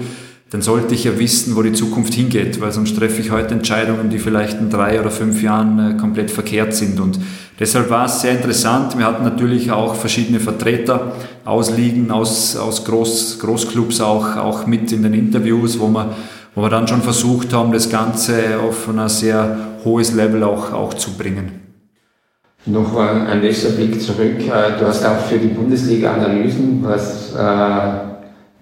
dann 0.53 0.61
sollte 0.61 0.93
ich 0.93 1.03
ja 1.03 1.17
wissen, 1.17 1.55
wo 1.55 1.63
die 1.63 1.73
Zukunft 1.73 2.13
hingeht, 2.13 2.61
weil 2.61 2.71
sonst 2.71 2.95
treffe 2.95 3.21
ich 3.21 3.31
heute 3.31 3.55
Entscheidungen, 3.55 4.11
die 4.11 4.19
vielleicht 4.19 4.59
in 4.59 4.69
drei 4.69 4.99
oder 4.99 5.09
fünf 5.09 5.41
Jahren 5.41 5.79
äh, 5.79 5.97
komplett 5.97 6.29
verkehrt 6.29 6.75
sind. 6.75 6.99
Und 6.99 7.17
deshalb 7.59 7.89
war 7.89 8.05
es 8.05 8.21
sehr 8.21 8.33
interessant. 8.33 8.95
Wir 8.95 9.07
hatten 9.07 9.23
natürlich 9.23 9.71
auch 9.71 9.95
verschiedene 9.95 10.39
Vertreter 10.39 11.13
aus 11.43 11.75
Ligen, 11.75 12.11
aus, 12.11 12.55
aus 12.55 12.85
Groß, 12.85 13.39
Großclubs 13.39 13.99
auch, 13.99 14.37
auch 14.37 14.67
mit 14.67 14.91
in 14.91 15.01
den 15.01 15.15
Interviews, 15.15 15.79
wo 15.79 15.87
wir, 15.87 16.13
wo 16.53 16.61
wir 16.61 16.69
dann 16.69 16.87
schon 16.87 17.01
versucht 17.01 17.51
haben, 17.51 17.71
das 17.71 17.89
Ganze 17.89 18.59
auf 18.59 18.87
ein 18.87 19.09
sehr 19.09 19.57
hohes 19.83 20.13
Level 20.13 20.43
auch, 20.43 20.71
auch 20.71 20.93
zu 20.93 21.17
bringen. 21.17 21.61
Noch 22.67 22.95
ein 22.95 23.41
letzter 23.41 23.69
Blick 23.69 23.99
zurück. 23.99 24.39
Äh, 24.39 24.79
du 24.79 24.85
hast 24.85 25.03
auch 25.03 25.17
für 25.27 25.39
die 25.39 25.47
Bundesliga 25.47 26.13
Analysen, 26.13 26.77
was 26.83 27.33
äh 27.33 28.12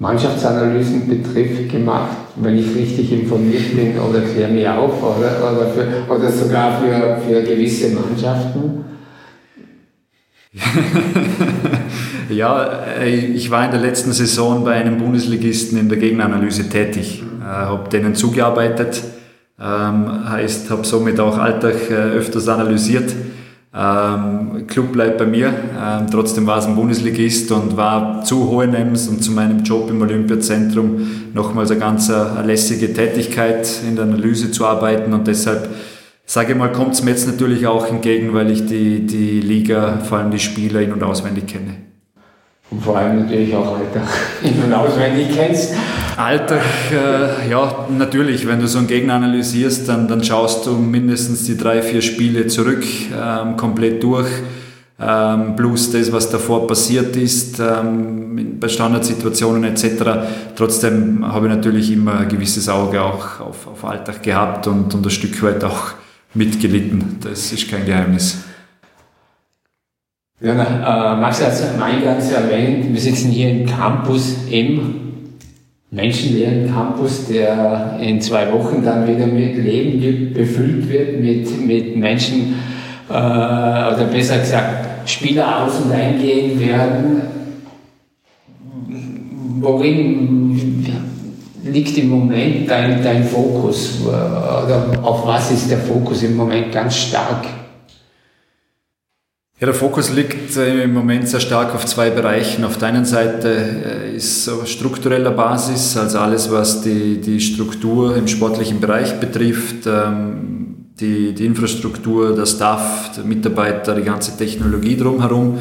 Mannschaftsanalysen 0.01 1.07
betrifft, 1.07 1.69
gemacht, 1.69 2.17
wenn 2.37 2.57
ich 2.57 2.75
richtig 2.75 3.11
informiert 3.11 3.75
bin, 3.75 3.99
oder 3.99 4.21
klär 4.21 4.47
mich 4.47 4.67
auf, 4.67 4.93
oder, 4.99 5.53
oder, 5.53 5.67
für, 5.67 6.11
oder 6.11 6.31
sogar 6.31 6.81
für, 6.81 7.17
für 7.17 7.43
gewisse 7.43 7.89
Mannschaften? 7.89 8.83
ja, 12.31 12.63
äh, 12.99 13.09
ich 13.09 13.51
war 13.51 13.63
in 13.63 13.69
der 13.69 13.79
letzten 13.79 14.11
Saison 14.11 14.63
bei 14.63 14.73
einem 14.73 14.97
Bundesligisten 14.97 15.77
in 15.77 15.87
der 15.87 15.99
Gegneranalyse 15.99 16.67
tätig, 16.67 17.21
äh, 17.39 17.45
habe 17.45 17.87
denen 17.89 18.15
zugearbeitet, 18.15 19.03
ähm, 19.59 20.27
heißt, 20.27 20.71
habe 20.71 20.83
somit 20.83 21.19
auch 21.19 21.37
Alltag 21.37 21.75
äh, 21.91 21.93
öfters 21.93 22.47
analysiert 22.47 23.13
ähm, 23.73 24.67
Club 24.67 24.91
bleibt 24.91 25.17
bei 25.17 25.25
mir. 25.25 25.47
Ähm, 25.47 26.07
trotzdem 26.11 26.45
war 26.45 26.57
es 26.57 26.65
ein 26.65 26.75
Bundesligist 26.75 27.51
und 27.51 27.77
war 27.77 28.23
zu 28.23 28.49
Hohenems 28.49 29.07
und 29.07 29.23
zu 29.23 29.31
meinem 29.31 29.63
Job 29.63 29.89
im 29.89 30.01
Olympiazentrum 30.01 31.31
nochmals 31.33 31.71
eine 31.71 31.79
ganz 31.79 32.09
äh, 32.09 32.13
eine 32.13 32.47
lässige 32.47 32.93
Tätigkeit 32.93 33.69
in 33.87 33.95
der 33.95 34.05
Analyse 34.05 34.51
zu 34.51 34.65
arbeiten 34.65 35.13
und 35.13 35.27
deshalb 35.27 35.69
sage 36.31 36.53
ich 36.53 36.57
mal, 36.57 36.71
kommt 36.71 36.93
es 36.93 37.03
mir 37.03 37.11
jetzt 37.11 37.27
natürlich 37.27 37.67
auch 37.67 37.87
entgegen, 37.87 38.33
weil 38.33 38.51
ich 38.51 38.65
die, 38.65 39.05
die 39.05 39.41
Liga, 39.41 39.97
vor 39.97 40.19
allem 40.19 40.31
die 40.31 40.39
Spieler 40.39 40.79
in- 40.79 40.93
und 40.93 41.03
auswendig 41.03 41.47
kenne. 41.47 41.75
Und 42.69 42.81
vor 42.81 42.97
allem 42.97 43.23
natürlich 43.23 43.53
auch 43.53 43.75
Alltag 43.75 44.07
in- 44.41 44.63
und 44.63 44.73
auswendig 44.73 45.27
kennst. 45.35 45.73
Alltag, 46.17 46.61
äh, 46.91 47.49
ja, 47.49 47.87
natürlich. 47.89 48.47
Wenn 48.47 48.59
du 48.59 48.67
so 48.67 48.77
einen 48.77 48.87
Gegner 48.87 49.15
analysierst, 49.15 49.87
dann, 49.87 50.07
dann 50.07 50.23
schaust 50.23 50.65
du 50.65 50.71
mindestens 50.71 51.45
die 51.45 51.57
drei, 51.57 51.81
vier 51.81 52.01
Spiele 52.01 52.47
zurück, 52.47 52.83
ähm, 53.13 53.57
komplett 53.57 54.03
durch. 54.03 54.29
Ähm, 54.99 55.55
plus 55.55 55.91
das, 55.91 56.11
was 56.11 56.29
davor 56.29 56.67
passiert 56.67 57.15
ist, 57.15 57.59
ähm, 57.59 58.59
bei 58.59 58.67
Standardsituationen 58.67 59.63
etc. 59.63 60.03
Trotzdem 60.55 61.25
habe 61.27 61.47
ich 61.47 61.55
natürlich 61.55 61.91
immer 61.91 62.19
ein 62.19 62.29
gewisses 62.29 62.69
Auge 62.69 63.01
auch 63.01 63.39
auf, 63.39 63.67
auf 63.67 63.83
Alltag 63.83 64.21
gehabt 64.21 64.67
und, 64.67 64.93
und 64.93 65.05
ein 65.05 65.09
Stück 65.09 65.41
weit 65.41 65.63
auch 65.63 65.93
mitgelitten. 66.35 67.17
Das 67.21 67.51
ist 67.51 67.69
kein 67.69 67.85
Geheimnis. 67.85 68.43
Ja, 70.39 70.55
na, 70.55 71.13
äh, 71.13 71.21
Max 71.21 71.43
hat 71.43 71.53
es 71.53 71.63
eingangs 71.79 72.31
erwähnt, 72.31 72.91
wir 72.91 73.01
sitzen 73.01 73.29
hier 73.29 73.49
im 73.51 73.65
Campus 73.65 74.37
M, 74.49 75.10
menschenleeren 75.91 76.73
Campus, 76.73 77.27
der 77.27 77.97
in 78.01 78.21
zwei 78.21 78.51
Wochen 78.53 78.81
dann 78.83 79.05
wieder 79.05 79.27
mit 79.27 79.57
Leben 79.57 80.33
befüllt 80.33 80.89
wird, 80.89 81.19
mit, 81.19 81.67
mit 81.67 81.97
Menschen, 81.97 82.55
äh, 83.09 83.13
oder 83.13 84.07
besser 84.09 84.39
gesagt, 84.39 85.09
Spieler 85.09 85.63
aus 85.63 85.81
und 85.83 85.91
eingehen 85.91 86.57
werden. 86.59 87.21
Worin 89.59 90.85
liegt 91.65 91.97
im 91.97 92.09
Moment 92.09 92.69
dein, 92.69 93.03
dein 93.03 93.23
Fokus? 93.25 93.99
Oder 94.05 94.85
auf 95.01 95.27
was 95.27 95.51
ist 95.51 95.69
der 95.69 95.79
Fokus 95.79 96.23
im 96.23 96.37
Moment 96.37 96.71
ganz 96.71 96.95
stark? 96.95 97.45
Ja, 99.61 99.67
der 99.67 99.75
Fokus 99.75 100.11
liegt 100.11 100.57
äh, 100.57 100.85
im 100.85 100.93
Moment 100.95 101.27
sehr 101.27 101.39
stark 101.39 101.75
auf 101.75 101.85
zwei 101.85 102.09
Bereichen. 102.09 102.65
Auf 102.65 102.79
der 102.79 102.87
einen 102.87 103.05
Seite 103.05 103.47
äh, 103.47 104.15
ist 104.15 104.45
so 104.45 104.65
struktureller 104.65 105.29
Basis, 105.29 105.95
also 105.97 106.17
alles, 106.17 106.51
was 106.51 106.81
die, 106.81 107.21
die 107.21 107.39
Struktur 107.39 108.15
im 108.17 108.27
sportlichen 108.27 108.79
Bereich 108.79 109.19
betrifft, 109.19 109.85
ähm, 109.85 110.87
die, 110.99 111.35
die 111.35 111.45
Infrastruktur, 111.45 112.35
der 112.35 112.47
Staff, 112.47 113.11
der 113.15 113.23
Mitarbeiter, 113.23 113.93
die 113.93 114.01
ganze 114.01 114.35
Technologie 114.35 114.97
drumherum. 114.97 115.59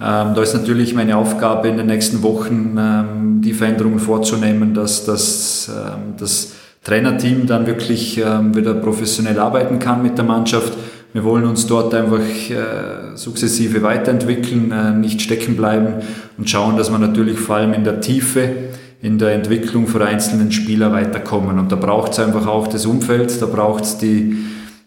Ähm, 0.00 0.32
da 0.34 0.40
ist 0.40 0.54
natürlich 0.54 0.94
meine 0.94 1.18
Aufgabe 1.18 1.68
in 1.68 1.76
den 1.76 1.88
nächsten 1.88 2.22
Wochen, 2.22 2.74
ähm, 2.78 3.42
die 3.42 3.52
Veränderungen 3.52 3.98
vorzunehmen, 3.98 4.72
dass, 4.72 5.04
dass 5.04 5.70
das 6.16 6.52
Trainerteam 6.84 7.46
dann 7.46 7.66
wirklich 7.66 8.16
wieder 8.16 8.74
professionell 8.74 9.38
arbeiten 9.38 9.78
kann 9.78 10.02
mit 10.02 10.16
der 10.16 10.24
Mannschaft 10.24 10.72
wir 11.12 11.24
wollen 11.24 11.44
uns 11.44 11.66
dort 11.66 11.94
einfach 11.94 12.20
äh, 12.20 13.16
sukzessive 13.16 13.82
weiterentwickeln, 13.82 14.72
äh, 14.72 14.92
nicht 14.92 15.20
stecken 15.20 15.56
bleiben 15.56 15.94
und 16.38 16.48
schauen, 16.48 16.76
dass 16.76 16.90
wir 16.90 16.98
natürlich 16.98 17.38
vor 17.38 17.56
allem 17.56 17.74
in 17.74 17.84
der 17.84 18.00
Tiefe, 18.00 18.48
in 19.02 19.18
der 19.18 19.32
Entwicklung 19.32 19.86
für 19.86 20.04
einzelnen 20.04 20.52
Spieler 20.52 20.92
weiterkommen. 20.92 21.58
Und 21.58 21.70
da 21.70 21.76
braucht 21.76 22.12
es 22.12 22.18
einfach 22.18 22.46
auch 22.46 22.66
das 22.66 22.86
Umfeld, 22.86 23.42
da 23.42 23.46
braucht 23.46 23.84
es 23.84 23.98
die, 23.98 24.38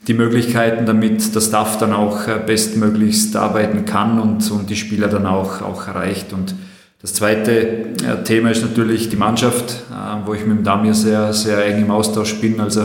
die 0.08 0.14
Möglichkeiten, 0.16 0.88
damit 0.88 1.36
der 1.36 1.42
Staff 1.42 1.78
dann 1.78 1.94
auch 1.94 2.28
äh, 2.28 2.40
bestmöglichst 2.44 3.36
arbeiten 3.36 3.86
kann 3.86 4.20
und, 4.20 4.50
und 4.50 4.70
die 4.70 4.76
Spieler 4.76 5.10
dann 5.10 5.28
auch, 5.28 5.62
auch 5.62 5.88
erreicht. 5.88 6.34
Und 6.34 6.56
das 7.04 7.14
zweite 7.14 7.52
äh, 7.52 8.24
Thema 8.24 8.50
ist 8.50 8.64
natürlich 8.64 9.10
die 9.10 9.16
Mannschaft, 9.16 9.84
äh, 9.92 10.26
wo 10.26 10.34
ich 10.34 10.44
mit 10.44 10.58
dem 10.58 10.64
Damir 10.64 10.96
sehr, 10.96 11.34
sehr 11.34 11.64
eng 11.68 11.84
im 11.84 11.92
Austausch 11.92 12.34
bin. 12.42 12.60
Also 12.60 12.82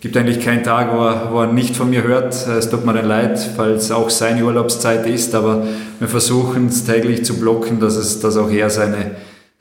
gibt 0.00 0.16
eigentlich 0.16 0.40
keinen 0.40 0.62
Tag, 0.62 0.92
wo 0.92 1.04
er, 1.04 1.32
wo 1.32 1.40
er 1.40 1.52
nicht 1.52 1.76
von 1.76 1.90
mir 1.90 2.02
hört. 2.02 2.34
Es 2.46 2.68
tut 2.68 2.84
mir 2.84 2.92
dann 2.92 3.06
leid, 3.06 3.38
falls 3.56 3.90
auch 3.90 4.10
seine 4.10 4.44
Urlaubszeit 4.44 5.06
ist, 5.06 5.34
aber 5.34 5.66
wir 5.98 6.08
versuchen 6.08 6.66
es 6.66 6.84
täglich 6.84 7.24
zu 7.24 7.34
blocken, 7.40 7.80
dass, 7.80 7.96
es, 7.96 8.20
dass 8.20 8.36
auch 8.36 8.50
er 8.50 8.68
seine, 8.70 9.12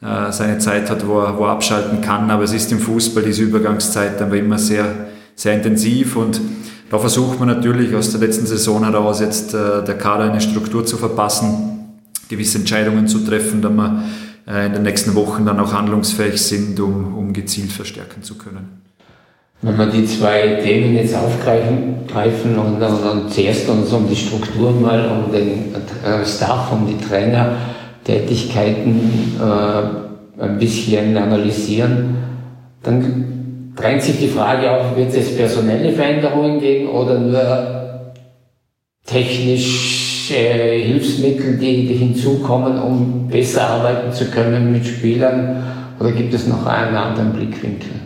äh, 0.02 0.32
seine 0.32 0.58
Zeit 0.60 0.90
hat, 0.90 1.08
wo 1.08 1.20
er, 1.20 1.38
wo 1.38 1.46
er 1.46 1.52
abschalten 1.52 2.02
kann. 2.02 2.30
Aber 2.30 2.44
es 2.44 2.54
ist 2.54 2.72
im 2.72 2.80
Fußball 2.80 3.24
diese 3.24 3.44
Übergangszeit 3.44 4.22
aber 4.22 4.36
immer 4.38 4.58
sehr, 4.58 4.86
sehr 5.36 5.54
intensiv 5.54 6.16
und 6.16 6.42
da 6.90 7.00
versucht 7.00 7.40
man 7.40 7.48
natürlich 7.48 7.96
aus 7.96 8.12
der 8.12 8.20
letzten 8.20 8.46
Saison 8.46 8.84
heraus 8.84 9.20
jetzt 9.20 9.54
äh, 9.54 9.84
der 9.84 9.98
Kader 9.98 10.26
eine 10.26 10.42
Struktur 10.42 10.86
zu 10.86 10.98
verpassen, 10.98 11.96
gewisse 12.30 12.60
Entscheidungen 12.60 13.08
zu 13.08 13.20
treffen, 13.20 13.62
damit 13.62 13.78
wir 13.78 14.04
äh, 14.48 14.68
in 14.68 14.74
den 14.74 14.84
nächsten 14.84 15.16
Wochen 15.16 15.46
dann 15.46 15.60
auch 15.60 15.74
handlungsfähig 15.74 16.42
sind, 16.42 16.80
um, 16.80 17.18
um 17.18 17.34
gezielt 17.34 17.72
verstärken 17.72 18.22
zu 18.22 18.36
können. 18.38 18.85
Wenn 19.66 19.78
wir 19.80 19.88
die 19.88 20.06
zwei 20.06 20.60
Themen 20.64 20.96
jetzt 20.96 21.16
aufgreifen 21.16 22.06
greifen 22.08 22.56
und, 22.56 22.80
und 22.80 23.34
zuerst 23.34 23.68
uns 23.68 23.92
um 23.92 24.08
die 24.08 24.16
Struktur 24.16 24.72
mal, 24.72 25.10
um 25.10 25.32
den 25.34 25.74
äh, 25.74 26.24
Staff, 26.24 26.72
um 26.72 26.86
die 26.88 27.04
Trainertätigkeiten 27.04 29.02
äh, 29.42 29.82
ein 30.44 30.60
bisschen 30.60 31.18
analysieren, 31.18 32.16
dann 32.84 33.74
drängt 33.76 34.04
sich 34.04 34.20
die 34.20 34.28
Frage 34.28 34.70
auf, 34.70 34.96
wird 34.96 35.16
es 35.16 35.36
personelle 35.36 35.92
Veränderungen 35.94 36.60
geben 36.60 36.88
oder 36.90 37.18
nur 37.18 38.14
technische 39.04 40.36
Hilfsmittel, 40.36 41.58
die, 41.58 41.88
die 41.88 41.96
hinzukommen, 41.96 42.80
um 42.80 43.28
besser 43.30 43.68
arbeiten 43.68 44.12
zu 44.12 44.26
können 44.26 44.72
mit 44.72 44.86
Spielern? 44.86 45.64
Oder 46.00 46.12
gibt 46.12 46.36
es 46.36 46.46
noch 46.46 46.68
einen 46.68 46.96
anderen 46.96 47.34
Blickwinkel? 47.34 48.05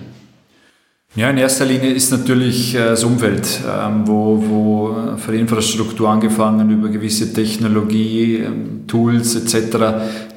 Ja, 1.20 1.30
in 1.30 1.38
erster 1.38 1.66
Linie 1.66 1.92
ist 1.92 2.12
natürlich 2.12 2.74
äh, 2.76 2.92
das 2.92 3.04
Umfeld, 3.04 3.46
ähm, 3.68 4.08
wo, 4.08 4.42
wo 4.48 5.18
von 5.18 5.34
der 5.34 5.42
Infrastruktur 5.42 6.08
angefangen 6.08 6.70
über 6.70 6.88
gewisse 6.88 7.34
Technologie, 7.34 8.38
ähm, 8.38 8.88
Tools 8.88 9.36
etc. 9.36 9.78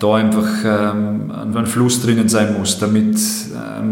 da 0.01 0.15
einfach 0.17 0.49
ähm, 0.65 1.31
ein 1.55 1.67
Fluss 1.67 2.03
drinnen 2.03 2.29
sein 2.29 2.59
muss, 2.59 2.81
damit 2.81 3.17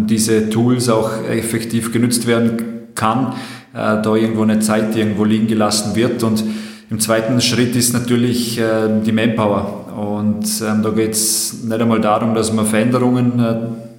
diese 0.07 0.51
Tools 0.51 0.89
auch 0.89 1.13
effektiv 1.31 1.93
genutzt 1.93 2.27
werden 2.27 2.57
kann, 2.97 3.35
äh, 3.73 4.03
da 4.03 4.17
irgendwo 4.17 4.43
eine 4.43 4.59
Zeit 4.59 4.97
irgendwo 4.97 5.25
liegen 5.25 5.47
gelassen 5.47 5.95
wird 5.95 6.25
und 6.25 6.43
im 6.91 6.99
zweiten 6.99 7.41
Schritt 7.41 7.77
ist 7.77 7.93
natürlich 7.93 8.59
äh, 8.59 8.89
die 9.07 9.13
Manpower 9.13 9.87
und 9.97 10.61
da 10.61 10.91
geht 10.91 11.13
es 11.13 11.63
nicht 11.63 11.81
einmal 11.81 12.01
darum, 12.01 12.35
dass 12.35 12.53
man 12.53 12.67
Veränderungen 12.67 13.90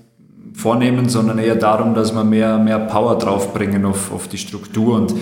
vornehmen, 0.53 1.09
sondern 1.09 1.39
eher 1.39 1.55
darum, 1.55 1.93
dass 1.93 2.13
wir 2.13 2.23
mehr, 2.23 2.57
mehr 2.57 2.79
Power 2.79 3.17
draufbringen 3.17 3.85
auf, 3.85 4.11
auf 4.11 4.27
die 4.27 4.37
Struktur. 4.37 4.95
Und 4.95 5.13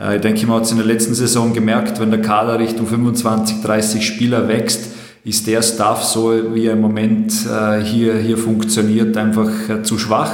äh, 0.00 0.16
ich 0.16 0.22
denke, 0.22 0.46
man 0.46 0.56
hat 0.56 0.64
es 0.64 0.70
in 0.70 0.78
der 0.78 0.86
letzten 0.86 1.14
Saison 1.14 1.52
gemerkt, 1.52 2.00
wenn 2.00 2.10
der 2.10 2.22
Kader 2.22 2.58
Richtung 2.58 2.86
25, 2.86 3.62
30 3.62 4.06
Spieler 4.06 4.48
wächst, 4.48 4.90
ist 5.24 5.46
der 5.46 5.62
Staff 5.62 6.02
so, 6.02 6.32
wie 6.54 6.66
er 6.66 6.72
im 6.72 6.80
Moment 6.80 7.32
äh, 7.46 7.80
hier, 7.82 8.16
hier 8.16 8.38
funktioniert, 8.38 9.16
einfach 9.16 9.50
äh, 9.68 9.82
zu 9.82 9.98
schwach. 9.98 10.32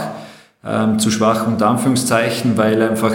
Ähm, 0.64 0.98
zu 0.98 1.10
schwach 1.10 1.46
unter 1.46 1.68
Anführungszeichen, 1.68 2.56
weil 2.56 2.82
einfach 2.82 3.12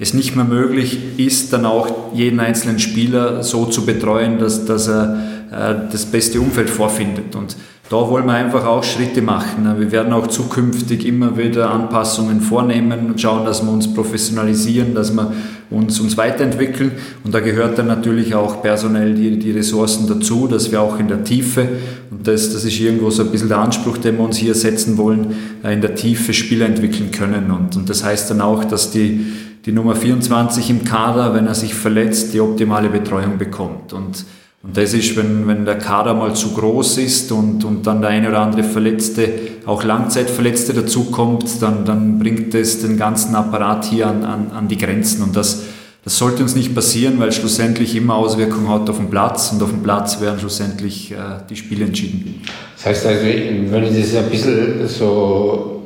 es 0.00 0.14
nicht 0.14 0.36
mehr 0.36 0.44
möglich 0.44 1.18
ist, 1.18 1.52
dann 1.52 1.64
auch 1.64 2.12
jeden 2.14 2.40
einzelnen 2.40 2.78
Spieler 2.78 3.42
so 3.42 3.66
zu 3.66 3.84
betreuen, 3.84 4.38
dass, 4.38 4.64
dass 4.64 4.88
er 4.88 5.18
äh, 5.50 5.74
das 5.90 6.06
beste 6.06 6.40
Umfeld 6.40 6.70
vorfindet. 6.70 7.34
Und 7.34 7.56
da 7.90 7.96
wollen 7.96 8.26
wir 8.26 8.34
einfach 8.34 8.66
auch 8.66 8.84
Schritte 8.84 9.22
machen. 9.22 9.66
Wir 9.78 9.90
werden 9.90 10.12
auch 10.12 10.26
zukünftig 10.26 11.06
immer 11.06 11.38
wieder 11.38 11.70
Anpassungen 11.70 12.42
vornehmen 12.42 13.06
und 13.06 13.20
schauen, 13.20 13.46
dass 13.46 13.62
wir 13.62 13.72
uns 13.72 13.94
professionalisieren, 13.94 14.94
dass 14.94 15.12
wir 15.12 15.32
uns, 15.70 15.98
uns 15.98 16.18
weiterentwickeln. 16.18 16.92
Und 17.24 17.32
da 17.32 17.40
gehört 17.40 17.78
dann 17.78 17.86
natürlich 17.86 18.34
auch 18.34 18.60
personell 18.60 19.14
die, 19.14 19.38
die 19.38 19.52
Ressourcen 19.52 20.06
dazu, 20.06 20.46
dass 20.46 20.70
wir 20.70 20.82
auch 20.82 20.98
in 21.00 21.08
der 21.08 21.24
Tiefe, 21.24 21.66
und 22.10 22.26
das, 22.26 22.52
das 22.52 22.64
ist 22.64 22.78
irgendwo 22.78 23.08
so 23.08 23.22
ein 23.22 23.30
bisschen 23.30 23.48
der 23.48 23.58
Anspruch, 23.58 23.96
den 23.96 24.18
wir 24.18 24.24
uns 24.24 24.36
hier 24.36 24.54
setzen 24.54 24.98
wollen, 24.98 25.34
äh, 25.64 25.72
in 25.72 25.80
der 25.80 25.94
Tiefe 25.94 26.34
Spieler 26.34 26.66
entwickeln 26.66 27.10
können. 27.10 27.50
Und, 27.50 27.74
und 27.74 27.88
das 27.88 28.04
heißt 28.04 28.30
dann 28.30 28.42
auch, 28.42 28.64
dass 28.64 28.90
die, 28.90 29.32
die 29.64 29.72
Nummer 29.72 29.96
24 29.96 30.68
im 30.68 30.84
Kader, 30.84 31.34
wenn 31.34 31.46
er 31.46 31.54
sich 31.54 31.74
verletzt, 31.74 32.34
die 32.34 32.40
optimale 32.40 32.90
Betreuung 32.90 33.38
bekommt. 33.38 33.94
Und 33.94 34.26
und 34.62 34.76
das 34.76 34.92
ist, 34.92 35.16
wenn, 35.16 35.46
wenn 35.46 35.64
der 35.64 35.78
Kader 35.78 36.14
mal 36.14 36.34
zu 36.34 36.52
groß 36.52 36.98
ist 36.98 37.30
und, 37.30 37.64
und 37.64 37.86
dann 37.86 38.00
der 38.00 38.10
eine 38.10 38.28
oder 38.28 38.40
andere 38.40 38.64
Verletzte, 38.64 39.28
auch 39.66 39.84
Langzeitverletzte 39.84 40.74
dazukommt, 40.74 41.62
dann, 41.62 41.84
dann 41.84 42.18
bringt 42.18 42.54
das 42.54 42.80
den 42.80 42.96
ganzen 42.96 43.36
Apparat 43.36 43.84
hier 43.84 44.08
an, 44.08 44.24
an, 44.24 44.50
an 44.50 44.66
die 44.66 44.76
Grenzen. 44.76 45.22
Und 45.22 45.36
das, 45.36 45.62
das 46.02 46.18
sollte 46.18 46.42
uns 46.42 46.56
nicht 46.56 46.74
passieren, 46.74 47.20
weil 47.20 47.30
schlussendlich 47.30 47.94
immer 47.94 48.16
Auswirkungen 48.16 48.68
hat 48.68 48.90
auf 48.90 48.96
den 48.96 49.10
Platz 49.10 49.52
und 49.52 49.62
auf 49.62 49.70
dem 49.70 49.82
Platz 49.84 50.20
werden 50.20 50.40
schlussendlich 50.40 51.12
äh, 51.12 51.16
die 51.48 51.56
Spiele 51.56 51.84
entschieden. 51.84 52.42
Das 52.76 52.86
heißt 52.86 53.06
also, 53.06 53.24
wenn 53.24 53.84
ich 53.84 54.10
das 54.10 54.16
ein 54.16 54.28
bisschen 54.28 54.88
so 54.88 55.82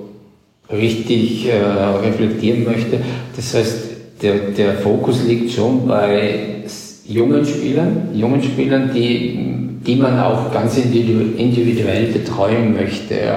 richtig 0.70 1.46
äh, 1.46 1.62
reflektieren 1.62 2.64
möchte, 2.64 3.00
das 3.36 3.52
heißt, 3.52 3.78
der, 4.22 4.50
der 4.56 4.78
Fokus 4.78 5.24
liegt 5.24 5.52
schon 5.52 5.86
bei 5.86 6.62
jungen 7.06 7.44
Spielern, 7.44 8.08
jungen 8.14 8.42
Spielern, 8.42 8.90
die, 8.94 9.38
die 9.86 9.96
man 9.96 10.18
auch 10.18 10.52
ganz 10.52 10.76
individuell 10.76 12.06
betreuen 12.06 12.74
möchte 12.74 13.14
äh, 13.14 13.32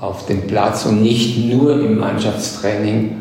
auf 0.00 0.26
dem 0.26 0.46
Platz 0.46 0.86
und 0.86 1.02
nicht 1.02 1.52
nur 1.52 1.80
im 1.80 1.98
Mannschaftstraining 1.98 3.16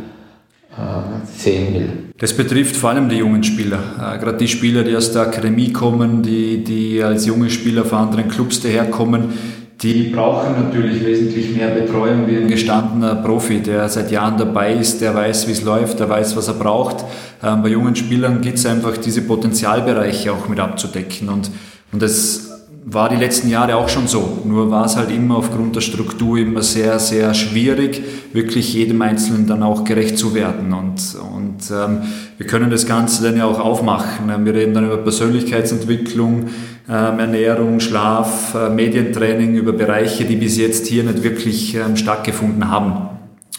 äh, 0.71 1.37
sehen 1.37 1.73
will. 1.73 1.89
Das 2.17 2.33
betrifft 2.33 2.75
vor 2.75 2.89
allem 2.89 3.07
die 3.07 3.17
jungen 3.17 3.43
Spieler, 3.43 3.79
äh, 3.97 4.17
gerade 4.17 4.37
die 4.37 4.47
Spieler, 4.47 4.83
die 4.83 4.95
aus 4.95 5.11
der 5.11 5.23
Akademie 5.23 5.71
kommen, 5.71 6.21
die, 6.21 6.63
die 6.63 7.01
als 7.01 7.25
junge 7.25 7.49
Spieler 7.49 7.85
von 7.85 7.99
anderen 7.99 8.27
Clubs 8.27 8.61
daherkommen, 8.61 9.33
die 9.81 10.09
brauchen 10.09 10.61
natürlich 10.61 11.05
wesentlich 11.05 11.55
mehr 11.55 11.69
Betreuung 11.69 12.27
wie 12.27 12.37
ein 12.37 12.47
gestandener 12.49 13.15
Profi, 13.15 13.61
der 13.61 13.87
seit 13.87 14.11
Jahren 14.11 14.37
dabei 14.37 14.73
ist, 14.73 14.99
der 14.99 15.15
weiß, 15.15 15.47
wie 15.47 15.53
es 15.53 15.61
läuft, 15.61 15.99
der 15.99 16.09
weiß, 16.09 16.35
was 16.35 16.49
er 16.49 16.55
braucht. 16.55 17.05
Ähm, 17.41 17.61
bei 17.61 17.69
jungen 17.69 17.95
Spielern 17.95 18.41
geht 18.41 18.55
es 18.55 18.65
einfach, 18.65 18.97
diese 18.97 19.21
Potenzialbereiche 19.21 20.33
auch 20.33 20.49
mit 20.49 20.59
abzudecken. 20.59 21.29
Und, 21.29 21.49
und 21.93 22.01
das 22.01 22.49
war 22.85 23.09
die 23.09 23.15
letzten 23.15 23.49
Jahre 23.49 23.75
auch 23.75 23.87
schon 23.87 24.07
so. 24.07 24.39
Nur 24.45 24.69
war 24.71 24.85
es 24.85 24.95
halt 24.95 25.11
immer 25.11 25.37
aufgrund 25.37 25.75
der 25.75 25.81
Struktur 25.81 26.37
immer 26.37 26.61
sehr, 26.61 26.99
sehr 26.99 27.33
schwierig, 27.33 28.01
wirklich 28.33 28.73
jedem 28.73 29.01
Einzelnen 29.01 29.47
dann 29.47 29.63
auch 29.63 29.83
gerecht 29.83 30.17
zu 30.17 30.33
werden. 30.33 30.73
Und, 30.73 31.01
und 31.35 31.71
ähm, 31.71 32.01
wir 32.37 32.47
können 32.47 32.69
das 32.69 32.85
Ganze 32.85 33.23
dann 33.23 33.37
ja 33.37 33.45
auch 33.45 33.59
aufmachen. 33.59 34.27
Wir 34.43 34.53
reden 34.53 34.73
dann 34.73 34.85
über 34.85 34.97
Persönlichkeitsentwicklung, 34.97 36.41
ähm, 36.41 36.47
Ernährung, 36.93 37.79
Schlaf, 37.79 38.55
äh, 38.55 38.69
Medientraining, 38.69 39.55
über 39.55 39.73
Bereiche, 39.73 40.25
die 40.25 40.35
bis 40.35 40.57
jetzt 40.57 40.87
hier 40.87 41.03
nicht 41.03 41.21
wirklich 41.21 41.75
ähm, 41.75 41.95
stattgefunden 41.95 42.69
haben. 42.69 43.09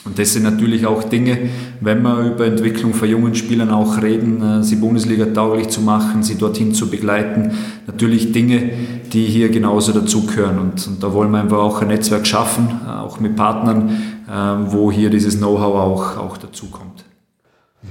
Und 0.04 0.18
das 0.18 0.32
sind 0.32 0.42
natürlich 0.42 0.84
auch 0.84 1.04
Dinge, 1.04 1.38
wenn 1.80 2.02
wir 2.02 2.18
über 2.20 2.46
Entwicklung 2.46 2.92
von 2.92 3.08
jungen 3.08 3.37
Spielern 3.37 3.70
auch 3.70 4.02
reden, 4.02 4.42
äh, 4.42 4.64
sie 4.64 4.76
Bundesliga 4.76 5.26
tauglich 5.26 5.68
zu 5.68 5.80
machen, 5.80 6.25
sie 6.25 6.38
dorthin 6.38 6.75
zu 6.75 6.90
begleiten, 6.90 7.52
natürlich 7.87 8.32
Dinge, 8.32 8.70
die 9.12 9.26
hier 9.26 9.49
genauso 9.50 9.92
dazugehören. 9.92 10.58
Und, 10.58 10.84
und 10.88 11.00
da 11.00 11.12
wollen 11.12 11.30
wir 11.30 11.40
einfach 11.40 11.58
auch 11.58 11.82
ein 11.82 11.88
Netzwerk 11.88 12.26
schaffen, 12.26 12.80
äh, 12.84 12.90
auch 12.90 13.20
mit 13.20 13.37
Partnern, 13.37 13.96
wo 14.66 14.92
hier 14.92 15.10
dieses 15.10 15.38
Know-how 15.38 15.75
auch, 15.75 16.16
auch 16.16 16.37
dazukommt. 16.37 17.04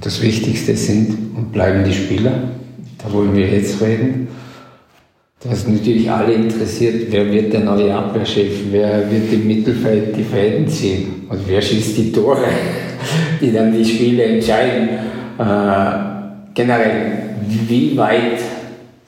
Das 0.00 0.22
Wichtigste 0.22 0.74
sind 0.74 1.36
und 1.36 1.52
bleiben 1.52 1.84
die 1.84 1.92
Spieler. 1.92 2.32
Da 2.96 3.12
wollen 3.12 3.34
wir 3.34 3.46
jetzt 3.46 3.82
reden. 3.82 4.28
Das 5.42 5.66
natürlich 5.66 6.10
alle 6.10 6.34
interessiert, 6.34 7.06
wer 7.08 7.32
wird 7.32 7.54
der 7.54 7.60
neue 7.60 7.94
Abwehrchef, 7.94 8.64
wer 8.70 9.10
wird 9.10 9.32
im 9.32 9.46
Mittelfeld 9.46 10.14
die 10.14 10.22
Fäden 10.22 10.68
ziehen 10.68 11.26
und 11.30 11.40
wer 11.46 11.62
schießt 11.62 11.96
die 11.96 12.12
Tore, 12.12 12.44
die 13.40 13.50
dann 13.50 13.72
die 13.72 13.82
Spiele 13.82 14.22
entscheiden. 14.24 14.90
Äh, 15.38 16.52
generell, 16.52 17.36
wie 17.66 17.96
weit 17.96 18.38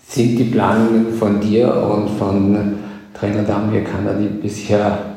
sind 0.08 0.38
die 0.38 0.44
Planungen 0.44 1.12
von 1.18 1.38
dir 1.38 1.68
und 1.68 2.08
von 2.18 2.76
Trainer 3.12 3.42
Damir 3.42 3.84
Kanadi 3.84 4.28
bisher 4.40 5.11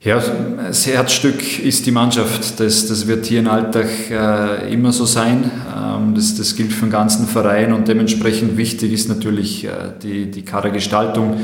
ja, 0.00 0.22
das 0.56 0.86
Herzstück 0.86 1.58
ist 1.58 1.84
die 1.86 1.90
Mannschaft. 1.90 2.60
Das, 2.60 2.86
das 2.86 3.08
wird 3.08 3.26
hier 3.26 3.40
im 3.40 3.48
Alltag 3.48 3.88
äh, 4.10 4.72
immer 4.72 4.92
so 4.92 5.04
sein. 5.04 5.50
Ähm, 5.76 6.14
das, 6.14 6.36
das 6.36 6.54
gilt 6.54 6.72
für 6.72 6.86
den 6.86 6.92
ganzen 6.92 7.26
Verein 7.26 7.72
und 7.72 7.88
dementsprechend 7.88 8.56
wichtig 8.56 8.92
ist 8.92 9.08
natürlich 9.08 9.64
äh, 9.64 9.70
die, 10.00 10.30
die 10.30 10.42
Kadergestaltung, 10.42 11.40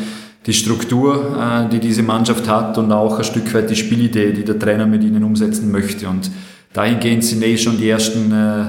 die 0.46 0.52
Struktur, 0.52 1.36
äh, 1.36 1.68
die 1.68 1.80
diese 1.80 2.04
Mannschaft 2.04 2.48
hat 2.48 2.78
und 2.78 2.92
auch 2.92 3.18
ein 3.18 3.24
Stück 3.24 3.52
weit 3.54 3.70
die 3.70 3.76
Spielidee, 3.76 4.32
die 4.32 4.44
der 4.44 4.56
Trainer 4.56 4.86
mit 4.86 5.02
ihnen 5.02 5.24
umsetzen 5.24 5.72
möchte. 5.72 6.08
Und 6.08 6.30
dahingehend 6.72 7.24
sind 7.24 7.42
eh 7.42 7.58
schon 7.58 7.76
die 7.76 7.88
ersten 7.88 8.30
äh, 8.30 8.66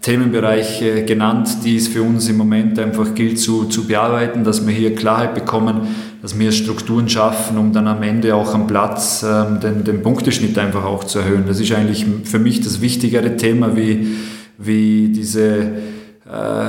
Themenbereiche 0.00 1.04
genannt, 1.04 1.58
die 1.62 1.76
es 1.76 1.88
für 1.88 2.02
uns 2.02 2.28
im 2.28 2.38
Moment 2.38 2.78
einfach 2.78 3.14
gilt 3.14 3.38
zu, 3.38 3.64
zu 3.64 3.86
bearbeiten, 3.86 4.44
dass 4.44 4.66
wir 4.66 4.72
hier 4.72 4.94
Klarheit 4.94 5.34
bekommen, 5.34 5.88
dass 6.26 6.36
wir 6.36 6.50
Strukturen 6.50 7.08
schaffen, 7.08 7.56
um 7.56 7.72
dann 7.72 7.86
am 7.86 8.02
Ende 8.02 8.34
auch 8.34 8.52
am 8.52 8.66
Platz 8.66 9.24
ähm, 9.24 9.60
den, 9.60 9.84
den 9.84 10.02
Punkteschnitt 10.02 10.58
einfach 10.58 10.84
auch 10.84 11.04
zu 11.04 11.20
erhöhen. 11.20 11.44
Das 11.46 11.60
ist 11.60 11.70
eigentlich 11.70 12.04
für 12.24 12.40
mich 12.40 12.60
das 12.60 12.80
wichtigere 12.80 13.36
Thema, 13.36 13.76
wie, 13.76 14.16
wie 14.58 15.08
diese 15.10 15.58
äh, 16.28 16.66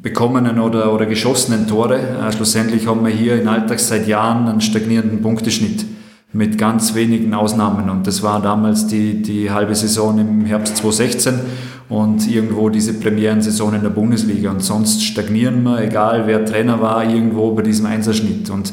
bekommenen 0.00 0.58
oder, 0.58 0.94
oder 0.94 1.04
geschossenen 1.04 1.66
Tore. 1.66 1.98
Äh, 1.98 2.32
schlussendlich 2.32 2.86
haben 2.86 3.04
wir 3.04 3.12
hier 3.12 3.38
in 3.38 3.46
Alltags 3.46 3.88
seit 3.88 4.08
Jahren 4.08 4.48
einen 4.48 4.62
stagnierenden 4.62 5.20
Punkteschnitt 5.20 5.84
mit 6.32 6.56
ganz 6.56 6.94
wenigen 6.94 7.34
Ausnahmen. 7.34 7.90
Und 7.90 8.06
das 8.06 8.22
war 8.22 8.40
damals 8.40 8.86
die, 8.86 9.20
die 9.20 9.50
halbe 9.50 9.74
Saison 9.74 10.18
im 10.18 10.46
Herbst 10.46 10.78
2016 10.78 11.40
und 11.88 12.28
irgendwo 12.28 12.68
diese 12.68 12.94
Premierensaison 12.94 13.74
in 13.74 13.82
der 13.82 13.90
Bundesliga. 13.90 14.50
Und 14.50 14.62
sonst 14.62 15.02
stagnieren 15.02 15.62
wir, 15.62 15.80
egal 15.80 16.26
wer 16.26 16.44
Trainer 16.44 16.80
war, 16.80 17.04
irgendwo 17.04 17.52
bei 17.52 17.62
diesem 17.62 17.86
Einserschnitt. 17.86 18.50
Und 18.50 18.72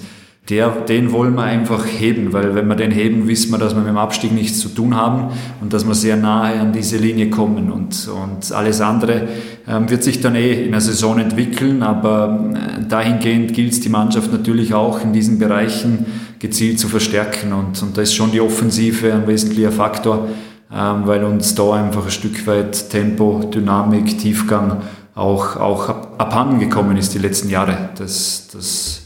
der, 0.50 0.70
den 0.70 1.12
wollen 1.12 1.34
wir 1.34 1.44
einfach 1.44 1.86
heben, 1.88 2.32
weil 2.32 2.54
wenn 2.54 2.68
wir 2.68 2.76
den 2.76 2.92
heben, 2.92 3.28
wissen 3.28 3.52
wir, 3.52 3.58
dass 3.58 3.74
wir 3.74 3.80
mit 3.80 3.90
dem 3.90 3.98
Abstieg 3.98 4.32
nichts 4.32 4.60
zu 4.60 4.70
tun 4.70 4.96
haben 4.96 5.34
und 5.60 5.74
dass 5.74 5.88
wir 5.88 5.96
sehr 5.96 6.18
nahe 6.18 6.60
an 6.60 6.72
diese 6.72 6.98
Linie 6.98 7.32
kommen. 7.32 7.72
Und, 7.72 8.08
und 8.08 8.52
alles 8.52 8.80
andere 8.80 9.28
ähm, 9.68 9.90
wird 9.90 10.04
sich 10.04 10.22
dann 10.22 10.36
eh 10.36 10.66
in 10.66 10.72
der 10.72 10.82
Saison 10.82 11.18
entwickeln, 11.18 11.82
aber 11.82 12.52
äh, 12.54 12.88
dahingehend 12.88 13.54
gilt 13.54 13.72
es 13.72 13.80
die 13.80 13.90
Mannschaft 13.90 14.32
natürlich 14.32 14.76
auch 14.76 15.02
in 15.02 15.14
diesen 15.14 15.40
Bereichen 15.40 16.06
gezielt 16.38 16.80
zu 16.80 16.90
verstärken. 16.90 17.52
Und, 17.52 17.82
und 17.82 17.98
da 17.98 18.04
ist 18.04 18.14
schon 18.14 18.32
die 18.32 18.42
Offensive 18.42 19.14
ein 19.14 19.26
wesentlicher 19.26 19.72
Faktor, 19.72 20.28
weil 20.76 21.24
uns 21.24 21.56
da 21.56 21.74
einfach 21.74 22.06
ein 22.06 22.12
Stück 22.12 22.46
weit 22.48 22.90
Tempo, 22.90 23.50
Dynamik, 23.54 24.20
Tiefgang 24.20 24.82
auch, 25.16 25.56
auch 25.56 25.90
abhanden 26.18 26.60
gekommen 26.60 26.98
ist 26.98 27.14
die 27.14 27.20
letzten 27.20 27.50
Jahre. 27.50 27.90
Das, 27.98 28.50
das, 28.52 29.04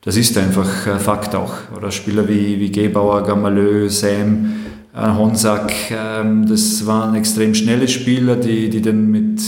das 0.00 0.16
ist 0.16 0.38
einfach 0.38 0.86
ein 0.86 1.00
Fakt 1.00 1.34
auch. 1.34 1.54
Oder 1.76 1.90
Spieler 1.90 2.28
wie, 2.28 2.60
wie 2.60 2.70
Gebauer, 2.70 3.24
Gamalö, 3.24 3.88
Sam, 3.88 4.52
äh, 4.94 5.08
Honsack, 5.08 5.72
ähm, 5.90 6.46
das 6.46 6.86
waren 6.86 7.16
extrem 7.16 7.54
schnelle 7.54 7.88
Spieler, 7.88 8.36
die, 8.36 8.70
die 8.70 8.82
dann 8.82 9.10
mit 9.10 9.42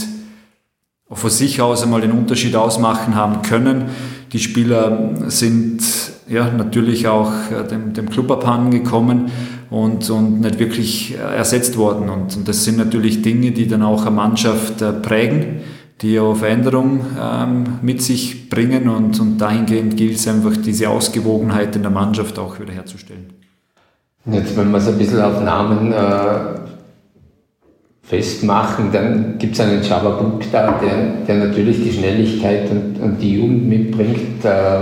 von 1.09 1.29
sich 1.29 1.61
aus 1.61 1.83
einmal 1.83 2.01
den 2.01 2.11
Unterschied 2.11 2.55
ausmachen 2.57 3.15
haben 3.15 3.41
können. 3.43 3.85
Die 4.33 4.39
Spieler 4.39 5.11
sind 5.27 5.81
ja 6.27 6.49
natürlich 6.51 7.07
auch 7.07 7.31
äh, 7.51 7.65
dem, 7.65 7.93
dem 7.93 8.09
Club 8.09 8.29
abhanden 8.31 8.71
gekommen 8.71 9.31
und, 9.69 10.09
und 10.09 10.41
nicht 10.41 10.59
wirklich 10.59 11.15
ersetzt 11.17 11.77
worden. 11.77 12.09
Und, 12.09 12.35
und 12.35 12.47
das 12.47 12.63
sind 12.63 12.77
natürlich 12.77 13.21
Dinge, 13.21 13.51
die 13.51 13.67
dann 13.67 13.83
auch 13.83 14.05
eine 14.05 14.15
Mannschaft 14.15 14.81
äh, 14.81 14.93
prägen, 14.93 15.61
die 16.01 16.19
auch 16.19 16.35
Veränderung 16.35 17.01
ähm, 17.21 17.63
mit 17.81 18.01
sich 18.01 18.49
bringen 18.49 18.89
und, 18.89 19.19
und 19.19 19.37
dahingehend 19.37 19.95
gilt 19.95 20.17
es 20.17 20.27
einfach, 20.27 20.57
diese 20.57 20.89
Ausgewogenheit 20.89 21.75
in 21.75 21.83
der 21.83 21.91
Mannschaft 21.91 22.37
auch 22.37 22.59
wieder 22.59 22.73
herzustellen. 22.73 23.33
Jetzt, 24.29 24.57
wenn 24.57 24.71
wir 24.71 24.79
es 24.79 24.87
ein 24.87 24.97
bisschen 24.97 25.21
auf 25.21 25.41
Namen 25.41 25.93
äh, 25.93 26.59
festmachen, 28.01 28.91
dann 28.91 29.37
gibt 29.37 29.53
es 29.53 29.59
einen 29.59 29.83
Java 29.83 30.21
Bukta, 30.21 30.79
der, 30.83 31.25
der 31.27 31.47
natürlich 31.47 31.83
die 31.83 31.91
Schnelligkeit 31.91 32.69
und, 32.71 32.99
und 33.01 33.21
die 33.21 33.35
Jugend 33.35 33.69
mitbringt. 33.69 34.43
Äh, 34.43 34.79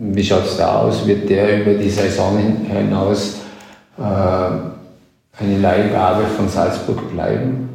wie 0.00 0.24
schaut 0.24 0.44
es 0.44 0.56
da 0.56 0.80
aus? 0.80 1.06
Wird 1.06 1.30
der 1.30 1.62
über 1.62 1.74
die 1.74 1.88
Saison 1.88 2.36
hinaus 2.68 3.36
äh, 3.36 3.41
eine 4.00 5.58
Leihgabe 5.58 6.24
von 6.36 6.48
Salzburg 6.48 7.10
bleiben? 7.12 7.68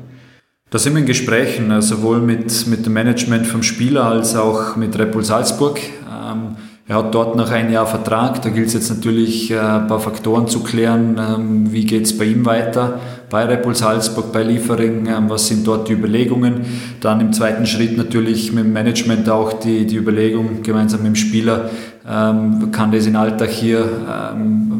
Da 0.70 0.78
sind 0.78 0.94
wir 0.94 1.00
in 1.00 1.06
Gesprächen, 1.06 1.72
äh, 1.72 1.82
sowohl 1.82 2.20
mit, 2.20 2.68
mit 2.68 2.86
dem 2.86 2.94
Management 2.94 3.48
vom 3.48 3.64
Spieler 3.64 4.06
als 4.06 4.36
auch 4.36 4.76
mit 4.76 4.98
Repul 5.00 5.24
Salzburg. 5.24 5.80
Ähm, 6.10 6.58
Er 6.90 6.98
hat 6.98 7.14
dort 7.14 7.36
noch 7.36 7.52
ein 7.52 7.70
Jahr 7.70 7.86
Vertrag. 7.86 8.42
Da 8.42 8.50
gilt 8.50 8.68
es 8.68 8.74
jetzt 8.74 8.90
natürlich 8.90 9.52
äh, 9.52 9.60
ein 9.60 9.88
paar 9.88 10.00
Faktoren 10.00 10.48
zu 10.48 10.64
klären. 10.64 11.18
Ähm, 11.20 11.74
wie 11.74 11.86
geht 11.86 12.06
es 12.06 12.18
bei 12.18 12.26
ihm 12.26 12.46
weiter? 12.46 13.00
Bei 13.30 13.44
Repul 13.44 13.76
Salzburg, 13.76 14.32
bei 14.32 14.44
Liefering, 14.44 15.06
ähm, 15.08 15.30
was 15.30 15.48
sind 15.48 15.68
dort 15.68 15.90
die 15.90 15.94
Überlegungen? 15.94 16.62
Dann 17.02 17.20
im 17.20 17.34
zweiten 17.34 17.66
Schritt 17.66 17.98
natürlich 17.98 18.54
mit 18.54 18.64
dem 18.64 18.72
Management 18.72 19.30
auch 19.30 19.52
die, 19.60 19.86
die 19.86 19.98
Überlegung 19.98 20.64
gemeinsam 20.64 21.02
mit 21.02 21.08
dem 21.08 21.16
Spieler, 21.16 21.70
ähm, 22.10 22.72
kann 22.72 22.92
das 22.92 23.06
in 23.06 23.16
Alltag 23.16 23.50
hier 23.50 24.36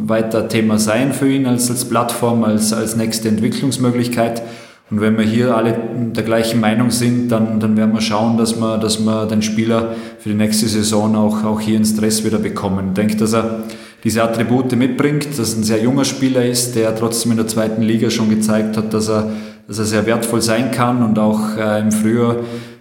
weiter 0.08 0.48
Thema 0.48 0.80
sein 0.80 1.14
für 1.14 1.30
ihn 1.30 1.46
als, 1.46 1.70
als 1.70 1.86
Plattform, 1.86 2.44
als, 2.44 2.74
als 2.74 2.96
nächste 2.96 3.28
Entwicklungsmöglichkeit. 3.30 4.42
Und 4.90 5.02
wenn 5.02 5.18
wir 5.18 5.26
hier 5.26 5.56
alle 5.56 5.78
der 6.16 6.24
gleichen 6.24 6.62
Meinung 6.62 6.92
sind, 6.92 7.30
dann, 7.30 7.60
dann 7.60 7.76
werden 7.76 7.94
wir 7.94 8.00
schauen, 8.00 8.38
dass 8.38 8.58
wir, 8.58 8.78
dass 8.78 9.00
wir 9.00 9.26
den 9.26 9.42
Spieler 9.42 9.96
für 10.20 10.30
die 10.30 10.36
nächste 10.36 10.68
Saison 10.68 11.14
auch, 11.16 11.44
auch 11.44 11.60
hier 11.60 11.76
in 11.76 11.84
Stress 11.84 12.24
wieder 12.24 12.38
bekommen. 12.38 12.90
Ich 12.90 12.94
denke, 12.94 13.18
dass 13.18 13.34
er 13.34 13.64
diese 14.06 14.24
Attribute 14.24 14.74
mitbringt, 14.78 15.38
dass 15.38 15.54
er 15.54 15.60
ein 15.60 15.64
sehr 15.64 15.82
junger 15.82 16.06
Spieler 16.06 16.46
ist, 16.46 16.76
der 16.76 16.96
trotzdem 16.96 17.32
in 17.32 17.38
der 17.38 17.48
zweiten 17.48 17.82
Liga 17.82 18.10
schon 18.10 18.30
gezeigt 18.30 18.78
hat, 18.78 18.94
dass 18.94 19.10
er, 19.10 19.32
dass 19.68 19.80
er 19.80 19.86
sehr 19.86 20.06
wertvoll 20.06 20.42
sein 20.42 20.72
kann 20.72 21.04
und 21.04 21.20
auch 21.20 21.58
äh, 21.58 21.82
im 21.82 21.92
Frühjahr, 21.92 22.38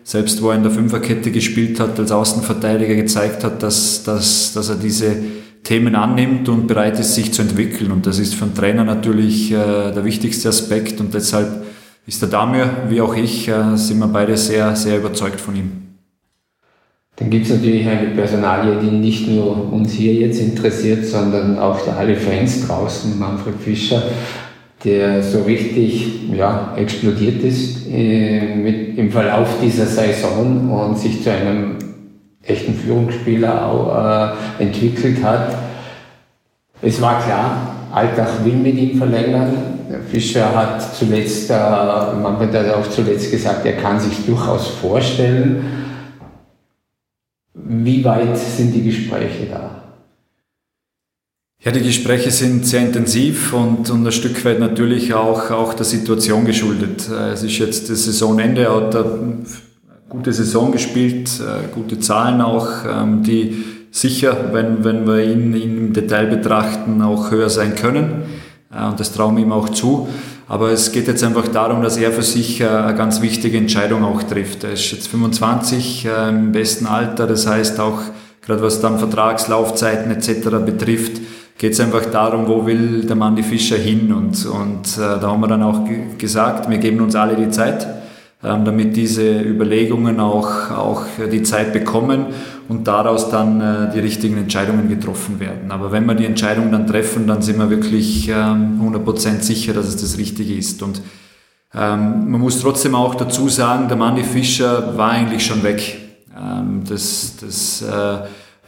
selbst 0.07 0.40
wo 0.40 0.51
er 0.51 0.57
in 0.57 0.62
der 0.62 0.71
Fünferkette 0.71 1.33
gespielt 1.33 1.81
hat, 1.81 1.99
als 1.99 2.12
Außenverteidiger 2.12 2.95
gezeigt 2.95 3.42
hat, 3.42 3.61
dass, 3.61 4.05
dass, 4.05 4.53
dass 4.53 4.69
er 4.69 4.77
diese 4.77 5.16
Themen 5.64 5.97
annimmt 5.97 6.49
und 6.49 6.69
bereit 6.69 7.01
ist, 7.01 7.16
sich 7.16 7.33
zu 7.33 7.42
entwickeln. 7.42 7.90
Und 7.90 8.07
das 8.07 8.21
ist 8.21 8.37
für 8.37 8.45
einen 8.45 8.55
Trainer 8.55 8.85
natürlich 8.85 9.51
äh, 9.51 9.57
der 9.57 10.05
wichtigste 10.05 10.49
Aspekt 10.49 11.01
und 11.01 11.12
deshalb 11.12 11.64
ist 12.07 12.23
der 12.23 12.29
Damir, 12.29 12.71
wie 12.88 13.01
auch 13.01 13.16
ich, 13.16 13.49
äh, 13.49 13.77
sind 13.77 13.99
wir 13.99 14.07
beide 14.07 14.37
sehr, 14.37 14.77
sehr 14.77 14.99
überzeugt 14.99 15.40
von 15.40 15.57
ihm. 15.57 15.73
Dann 17.16 17.29
gibt 17.29 17.47
es 17.47 17.57
natürlich 17.57 17.85
eine 17.88 18.11
Personalie, 18.11 18.79
die 18.81 18.95
nicht 18.97 19.27
nur 19.27 19.73
uns 19.73 19.90
hier 19.90 20.14
jetzt 20.14 20.38
interessiert, 20.38 21.05
sondern 21.05 21.59
auch 21.59 21.81
alle 21.99 22.14
Fans 22.14 22.64
draußen, 22.64 23.19
Manfred 23.19 23.57
Fischer, 23.57 24.05
der 24.87 25.20
so 25.20 25.42
richtig 25.42 26.31
ja, 26.33 26.72
explodiert 26.77 27.42
ist 27.42 27.88
äh, 27.92 28.55
mit, 28.55 28.96
im 28.96 29.11
Verlauf 29.11 29.49
dieser 29.61 29.85
Saison 29.85 30.70
und 30.70 30.96
sich 30.96 31.22
zu 31.25 31.33
einem 31.33 31.77
echten 32.42 32.72
Führungsspieler 32.72 33.66
auch, 33.66 34.38
äh, 34.61 34.62
entwickelt 34.62 35.22
hat. 35.25 35.57
Es 36.81 37.03
war 37.03 37.20
klar, 37.20 37.75
Alltag 37.92 38.44
will 38.44 38.55
mit 38.55 38.77
ihm 38.77 38.96
verlängern. 38.96 39.57
Fischer 40.09 40.55
hat 40.55 40.94
zuletzt, 40.94 41.51
äh, 41.51 41.55
Manfred 42.22 42.55
hat 42.55 42.75
auch 42.75 42.88
zuletzt 42.88 43.33
gesagt, 43.33 43.66
er 43.66 43.72
kann 43.72 43.99
sich 43.99 44.25
durchaus 44.25 44.68
vorstellen. 44.68 45.64
Wie 47.55 48.05
weit 48.05 48.38
sind 48.38 48.72
die 48.72 48.85
Gespräche 48.85 49.46
da? 49.51 49.86
Ja, 51.64 51.73
die 51.73 51.81
Gespräche 51.81 52.31
sind 52.31 52.66
sehr 52.66 52.83
intensiv 52.83 53.53
und, 53.53 53.90
und 53.90 54.07
ein 54.07 54.12
Stück 54.12 54.45
weit 54.45 54.61
natürlich 54.61 55.14
auch, 55.14 55.51
auch 55.51 55.75
der 55.75 55.87
Situation 55.87 56.45
geschuldet. 56.45 57.09
Äh, 57.11 57.33
es 57.33 57.42
ist 57.42 57.59
jetzt 57.59 57.90
das 57.90 58.05
Saisonende, 58.05 58.62
er 58.62 58.77
hat 58.77 58.95
eine 58.95 59.38
gute 60.09 60.33
Saison 60.33 60.71
gespielt, 60.71 61.31
äh, 61.40 61.66
gute 61.75 61.99
Zahlen 61.99 62.40
auch, 62.40 62.69
ähm, 62.88 63.23
die 63.23 63.64
sicher, 63.90 64.51
wenn, 64.53 64.85
wenn 64.85 65.07
wir 65.07 65.25
ihn, 65.25 65.55
ihn 65.55 65.79
im 65.79 65.92
Detail 65.92 66.27
betrachten, 66.27 67.01
auch 67.03 67.31
höher 67.31 67.49
sein 67.49 67.75
können. 67.75 68.25
Äh, 68.73 68.87
und 68.87 69.01
das 69.01 69.12
trauen 69.12 69.37
wir 69.37 69.42
ihm 69.42 69.53
auch 69.53 69.71
zu. 69.71 70.09
Aber 70.49 70.71
es 70.71 70.92
geht 70.92 71.09
jetzt 71.09 71.25
einfach 71.25 71.49
darum, 71.49 71.83
dass 71.83 71.97
er 71.97 72.12
für 72.12 72.23
sich 72.23 72.64
eine 72.64 72.95
ganz 72.95 73.21
wichtige 73.21 73.59
Entscheidung 73.59 74.05
auch 74.05 74.23
trifft. 74.23 74.62
Er 74.62 74.75
ist 74.75 74.92
jetzt 74.92 75.09
25, 75.09 76.07
äh, 76.07 76.29
im 76.29 76.53
besten 76.53 76.87
Alter. 76.87 77.27
Das 77.27 77.47
heißt 77.47 77.81
auch, 77.81 77.99
gerade 78.42 78.62
was 78.62 78.81
dann 78.81 78.99
Vertragslaufzeiten 78.99 80.12
etc. 80.12 80.64
betrifft, 80.64 81.21
geht 81.59 81.73
es 81.73 81.81
einfach 81.81 82.07
darum, 82.07 82.47
wo 82.47 82.66
will 82.66 83.05
der 83.05 83.16
Mann 83.16 83.37
die 83.37 83.42
Fischer 83.42 83.77
hin. 83.77 84.12
Und, 84.12 84.45
und 84.47 84.99
da 84.99 85.21
haben 85.21 85.40
wir 85.40 85.49
dann 85.49 85.62
auch 85.62 85.81
gesagt, 86.19 86.69
wir 86.69 86.79
geben 86.79 87.01
uns 87.01 87.14
alle 87.14 87.37
die 87.37 87.51
Zeit 87.51 87.87
ähm, 88.45 88.64
damit 88.64 88.97
diese 88.97 89.40
Überlegungen 89.40 90.21
auch, 90.21 90.71
auch 90.71 91.03
die 91.33 91.42
Zeit 91.42 91.73
bekommen 91.73 92.27
und 92.69 92.87
daraus 92.87 93.31
dann 93.31 93.61
äh, 93.61 93.90
die 93.95 94.01
richtigen 94.01 94.37
Entscheidungen 94.37 94.88
getroffen 94.88 95.40
werden. 95.40 95.71
Aber 95.71 95.90
wenn 95.90 96.05
wir 96.05 96.14
die 96.14 96.27
Entscheidung 96.27 96.71
dann 96.71 96.87
treffen, 96.87 97.27
dann 97.27 97.40
sind 97.40 97.59
wir 97.59 97.71
wirklich 97.71 98.31
100% 98.31 99.27
ähm, 99.27 99.40
sicher, 99.40 99.73
dass 99.73 99.87
es 99.87 99.97
das 99.97 100.19
Richtige 100.19 100.55
ist. 100.55 100.83
Und 100.83 101.01
ähm, 101.75 102.31
man 102.31 102.40
muss 102.40 102.61
trotzdem 102.61 102.95
auch 102.95 103.14
dazu 103.14 103.49
sagen, 103.49 103.88
der 103.88 103.97
Manni 103.97 104.23
Fischer 104.23 104.97
war 104.97 105.12
eigentlich 105.12 105.45
schon 105.45 105.62
weg. 105.62 105.99
Ähm, 106.37 106.83
das 106.87 107.37
das 107.40 107.83
äh, 107.83 108.19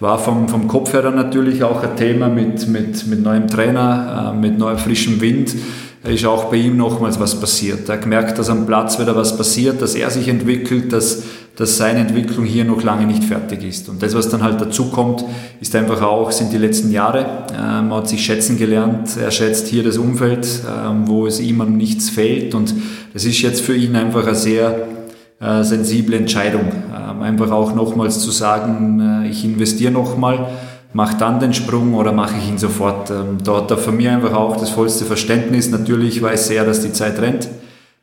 war 0.01 0.19
vom, 0.19 0.49
vom 0.49 0.69
Kopf 0.69 0.93
her 0.93 1.03
dann 1.03 1.17
natürlich 1.17 1.63
auch 1.65 1.83
ein 1.83 1.97
Thema 1.97 2.29
mit, 2.29 2.69
mit, 2.69 3.07
mit 3.07 3.23
neuem 3.23 3.49
Trainer, 3.49 4.33
äh, 4.33 4.37
mit 4.37 4.59
neuem 4.59 4.79
frischem 4.79 5.21
Wind 5.21 5.55
ist 6.05 6.25
auch 6.25 6.45
bei 6.45 6.57
ihm 6.57 6.77
nochmals 6.77 7.19
was 7.19 7.39
passiert. 7.39 7.89
Er 7.89 7.97
hat 7.97 8.03
gemerkt, 8.03 8.39
dass 8.39 8.49
am 8.49 8.67
Platz 8.67 8.99
wieder 8.99 9.17
was 9.17 9.37
passiert, 9.37 9.83
dass 9.83 9.95
er 9.95 10.11
sich 10.11 10.29
entwickelt, 10.29 10.93
dass, 10.93 11.23
dass 11.57 11.77
seine 11.77 12.01
Entwicklung 12.01 12.45
hier 12.45 12.65
noch 12.65 12.83
lange 12.83 13.07
nicht 13.07 13.25
fertig 13.25 13.65
ist. 13.65 13.89
Und 13.89 14.03
das, 14.03 14.15
was 14.15 14.29
dann 14.29 14.43
halt 14.43 14.61
dazu 14.61 14.91
kommt, 14.91 15.25
ist 15.61 15.75
einfach 15.75 16.01
auch, 16.03 16.31
sind 16.31 16.53
die 16.53 16.59
letzten 16.59 16.93
Jahre. 16.93 17.47
Ähm, 17.53 17.89
man 17.89 17.99
hat 17.99 18.09
sich 18.09 18.25
schätzen 18.25 18.59
gelernt. 18.59 19.17
Er 19.21 19.31
schätzt 19.31 19.67
hier 19.67 19.83
das 19.83 19.99
Umfeld, 19.99 20.47
ähm, 20.67 21.07
wo 21.07 21.27
es 21.27 21.41
ihm 21.41 21.61
an 21.61 21.77
nichts 21.77 22.11
fehlt. 22.11 22.55
Und 22.55 22.75
das 23.13 23.25
ist 23.25 23.41
jetzt 23.43 23.61
für 23.61 23.75
ihn 23.75 23.97
einfach 23.97 24.25
eine 24.25 24.37
sehr 24.37 24.87
äh, 25.41 25.63
sensible 25.63 26.17
Entscheidung. 26.17 26.73
Ähm, 26.95 27.23
einfach 27.23 27.51
auch 27.51 27.75
nochmals 27.75 28.21
zu 28.21 28.31
sagen, 28.31 29.23
äh, 29.25 29.29
ich 29.29 29.45
investiere 29.45 29.93
nochmal 29.93 30.49
mache 30.93 31.17
dann 31.19 31.41
den 31.41 31.55
Sprung 31.55 31.95
oder 31.95 32.13
mache 32.13 32.37
ich 32.39 32.49
ihn 32.49 32.59
sofort. 32.59 33.11
Ähm, 33.11 33.39
da 33.43 33.59
hat 33.59 33.71
er 33.71 33.79
von 33.79 33.97
mir 33.97 34.13
einfach 34.13 34.35
auch 34.35 34.57
das 34.57 34.71
vollste 34.71 35.05
Verständnis. 35.05 35.71
Natürlich 35.71 36.23
weiß 36.23 36.51
er, 36.51 36.65
dass 36.65 36.81
die 36.81 36.93
Zeit 36.93 37.21
rennt. 37.21 37.49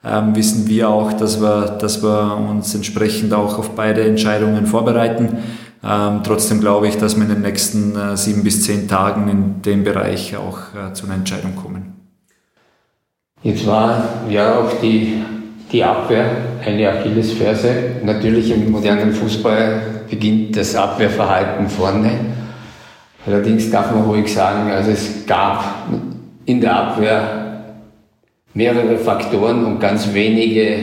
Ähm, 0.03 0.35
wissen 0.35 0.67
wir 0.67 0.89
auch, 0.89 1.13
dass 1.13 1.41
wir, 1.41 1.77
dass 1.79 2.03
wir 2.03 2.37
uns 2.37 2.75
entsprechend 2.75 3.33
auch 3.33 3.57
auf 3.57 3.71
beide 3.71 4.03
Entscheidungen 4.03 4.67
vorbereiten. 4.67 5.37
Ähm, 5.83 6.21
trotzdem 6.23 6.61
glaube 6.61 6.87
ich, 6.87 6.97
dass 6.97 7.15
wir 7.15 7.23
in 7.23 7.29
den 7.29 7.41
nächsten 7.41 7.95
äh, 7.95 8.15
sieben 8.15 8.43
bis 8.43 8.63
zehn 8.63 8.87
Tagen 8.87 9.27
in 9.29 9.61
dem 9.61 9.83
Bereich 9.83 10.35
auch 10.37 10.59
äh, 10.75 10.93
zu 10.93 11.05
einer 11.05 11.15
Entscheidung 11.15 11.55
kommen. 11.55 11.93
Jetzt 13.41 13.65
war 13.67 14.03
ja 14.29 14.59
auch 14.59 14.71
die, 14.81 15.23
die 15.75 15.83
Abwehr 15.83 16.25
eine 16.65 16.89
Achillesferse. 16.89 17.69
Natürlich 18.05 18.49
im 18.49 18.71
modernen 18.71 19.11
Fußball 19.11 19.81
beginnt 20.09 20.55
das 20.55 20.73
Abwehrverhalten 20.73 21.67
vorne. 21.67 22.11
Allerdings 23.27 23.69
darf 23.69 23.91
man 23.91 24.03
ruhig 24.03 24.31
sagen, 24.31 24.71
also 24.71 24.91
es 24.91 25.25
gab 25.25 25.65
in 26.45 26.61
der 26.61 26.75
Abwehr 26.75 27.73
mehrere 28.53 28.97
Faktoren 28.97 29.65
und 29.65 29.79
ganz 29.81 30.13
wenige 30.13 30.77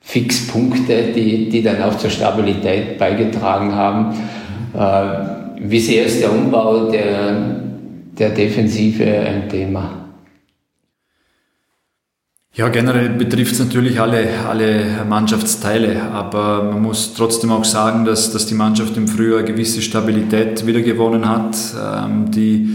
Fixpunkte, 0.00 1.12
die, 1.12 1.48
die 1.48 1.62
dann 1.62 1.82
auch 1.82 1.96
zur 1.96 2.10
Stabilität 2.10 2.98
beigetragen 2.98 3.74
haben. 3.74 4.14
Äh, 4.74 5.68
wie 5.68 5.80
sehr 5.80 6.04
ist 6.04 6.22
der 6.22 6.30
Umbau 6.30 6.88
der, 6.90 7.62
der 8.16 8.30
Defensive 8.30 9.04
ein 9.04 9.48
Thema? 9.48 10.09
Ja, 12.52 12.68
generell 12.68 13.10
betrifft 13.10 13.52
es 13.52 13.60
natürlich 13.60 14.00
alle, 14.00 14.26
alle 14.48 15.04
Mannschaftsteile, 15.08 16.02
aber 16.10 16.64
man 16.64 16.82
muss 16.82 17.14
trotzdem 17.14 17.52
auch 17.52 17.64
sagen, 17.64 18.04
dass, 18.04 18.32
dass 18.32 18.46
die 18.46 18.54
Mannschaft 18.54 18.96
im 18.96 19.06
Frühjahr 19.06 19.44
gewisse 19.44 19.80
Stabilität 19.82 20.66
wiedergewonnen 20.66 21.28
hat, 21.28 21.56
ähm, 21.80 22.32
die 22.32 22.68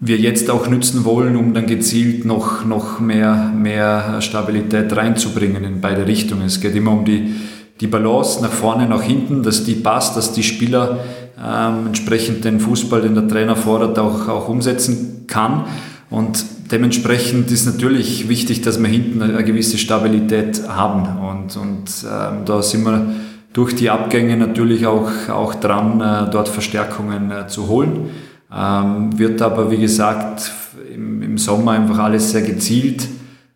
wir 0.00 0.16
jetzt 0.16 0.50
auch 0.50 0.66
nützen 0.66 1.04
wollen, 1.04 1.36
um 1.36 1.54
dann 1.54 1.66
gezielt 1.66 2.24
noch, 2.24 2.64
noch 2.64 2.98
mehr, 2.98 3.52
mehr 3.56 4.20
Stabilität 4.20 4.94
reinzubringen 4.94 5.62
in 5.62 5.80
beide 5.80 6.08
Richtungen. 6.08 6.46
Es 6.46 6.60
geht 6.60 6.74
immer 6.74 6.90
um 6.90 7.04
die, 7.04 7.36
die 7.80 7.86
Balance 7.86 8.42
nach 8.42 8.50
vorne, 8.50 8.88
nach 8.88 9.02
hinten, 9.02 9.44
dass 9.44 9.62
die 9.62 9.74
passt, 9.74 10.16
dass 10.16 10.32
die 10.32 10.42
Spieler 10.42 10.98
ähm, 11.38 11.86
entsprechend 11.86 12.44
den 12.44 12.58
Fußball, 12.58 13.02
den 13.02 13.14
der 13.14 13.28
Trainer 13.28 13.54
fordert, 13.54 13.96
auch, 13.96 14.28
auch 14.28 14.48
umsetzen 14.48 15.24
kann. 15.28 15.66
Und 16.10 16.44
dementsprechend 16.70 17.50
ist 17.50 17.66
natürlich 17.66 18.28
wichtig, 18.28 18.62
dass 18.62 18.80
wir 18.80 18.88
hinten 18.88 19.22
eine 19.22 19.44
gewisse 19.44 19.78
Stabilität 19.78 20.68
haben. 20.68 21.18
Und, 21.18 21.56
und 21.56 21.90
ähm, 22.04 22.44
da 22.44 22.62
sind 22.62 22.84
wir 22.84 23.06
durch 23.52 23.74
die 23.74 23.88
Abgänge 23.88 24.36
natürlich 24.36 24.86
auch, 24.86 25.10
auch 25.28 25.54
dran, 25.54 26.00
äh, 26.00 26.30
dort 26.30 26.48
Verstärkungen 26.48 27.30
äh, 27.30 27.46
zu 27.46 27.68
holen. 27.68 28.10
Ähm, 28.54 29.18
wird 29.18 29.40
aber, 29.42 29.70
wie 29.70 29.78
gesagt, 29.78 30.52
im, 30.92 31.22
im, 31.22 31.38
Sommer 31.38 31.72
einfach 31.72 31.98
alles 31.98 32.30
sehr 32.30 32.42
gezielt 32.42 33.08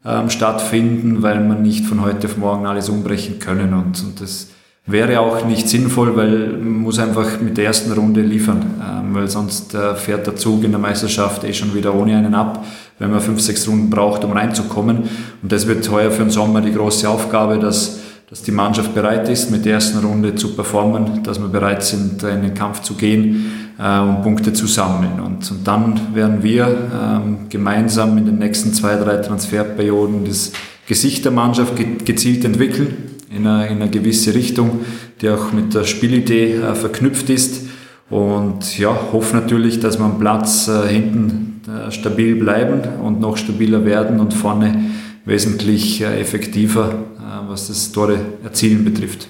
ähm, 0.05 0.31
stattfinden, 0.31 1.23
weil 1.23 1.45
man 1.45 1.63
nicht 1.63 1.85
von 1.85 2.03
heute 2.03 2.27
auf 2.27 2.37
morgen 2.37 2.67
alles 2.67 2.89
umbrechen 2.89 3.39
können. 3.39 3.75
Und, 3.75 4.03
und 4.03 4.21
das 4.21 4.49
wäre 4.87 5.21
auch 5.21 5.45
nicht 5.45 5.69
sinnvoll, 5.69 6.17
weil 6.17 6.49
man 6.49 6.79
muss 6.79 6.99
einfach 6.99 7.41
mit 7.41 7.59
der 7.59 7.67
ersten 7.67 7.93
Runde 7.93 8.23
liefern, 8.23 8.65
ähm, 8.81 9.15
weil 9.15 9.29
sonst 9.29 9.75
äh, 9.75 9.95
fährt 9.95 10.27
der 10.27 10.37
Zug 10.37 10.65
in 10.65 10.71
der 10.71 10.81
Meisterschaft 10.81 11.45
eh 11.45 11.53
schon 11.53 11.75
wieder 11.75 11.95
ohne 11.95 12.17
einen 12.17 12.35
ab, 12.35 12.65
wenn 12.99 13.11
man 13.11 13.21
fünf, 13.21 13.41
sechs 13.41 13.67
Runden 13.69 13.91
braucht, 13.91 14.25
um 14.25 14.33
reinzukommen. 14.33 15.05
Und 15.43 15.53
das 15.53 15.67
wird 15.67 15.89
heuer 15.91 16.11
für 16.11 16.23
den 16.23 16.31
Sommer 16.31 16.61
die 16.61 16.73
große 16.73 17.09
Aufgabe, 17.09 17.59
dass, 17.59 18.01
dass 18.29 18.43
die 18.43 18.53
Mannschaft 18.53 18.95
bereit 18.95 19.29
ist, 19.29 19.51
mit 19.51 19.65
der 19.65 19.75
ersten 19.75 19.99
Runde 19.99 20.35
zu 20.35 20.55
performen, 20.55 21.23
dass 21.23 21.41
wir 21.41 21.49
bereit 21.49 21.83
sind, 21.83 22.23
in 22.23 22.43
den 22.43 22.55
Kampf 22.55 22.83
zu 22.83 22.95
gehen 22.95 23.47
äh, 23.79 24.01
und 24.01 24.23
Punkte 24.23 24.53
zu 24.53 24.67
sammeln. 24.67 25.21
Und, 25.25 25.51
und 25.51 25.67
dann 25.67 26.15
werden 26.15 26.43
wir 26.43 26.67
ähm, 26.67 27.47
gemeinsam 27.49 28.19
in 28.19 28.27
den 28.27 28.39
nächsten 28.39 28.73
zwei, 28.73 28.97
drei 28.97 29.17
Transferperioden 29.17 30.25
das 30.25 30.53
Gesicht 30.87 31.25
der 31.25 31.33
Mannschaft 31.33 31.75
gezielt 32.05 32.45
entwickeln, 32.45 32.97
in 33.31 33.47
eine, 33.47 33.67
in 33.67 33.83
eine 33.83 33.91
gewisse 33.91 34.35
Richtung, 34.35 34.81
die 35.21 35.29
auch 35.29 35.53
mit 35.53 35.75
der 35.75 35.85
Spielidee 35.85 36.55
äh, 36.55 36.75
verknüpft 36.75 37.31
ist. 37.31 37.67
Und 38.11 38.79
ja, 38.79 38.99
hoffe 39.13 39.37
natürlich, 39.37 39.81
dass 39.81 40.01
am 40.01 40.19
Platz 40.19 40.67
äh, 40.67 40.89
hinten 40.89 41.48
stabil 41.91 42.37
bleiben 42.37 42.81
und 43.03 43.21
noch 43.21 43.37
stabiler 43.37 43.85
werden 43.85 44.21
und 44.21 44.35
vorne 44.35 44.91
wesentlich 45.25 46.01
äh, 46.01 46.21
effektiver, 46.21 46.93
äh, 47.19 47.49
was 47.49 47.69
das 47.69 47.93
Tore 47.93 48.19
erzielen 48.43 48.85
betrifft. 48.85 49.29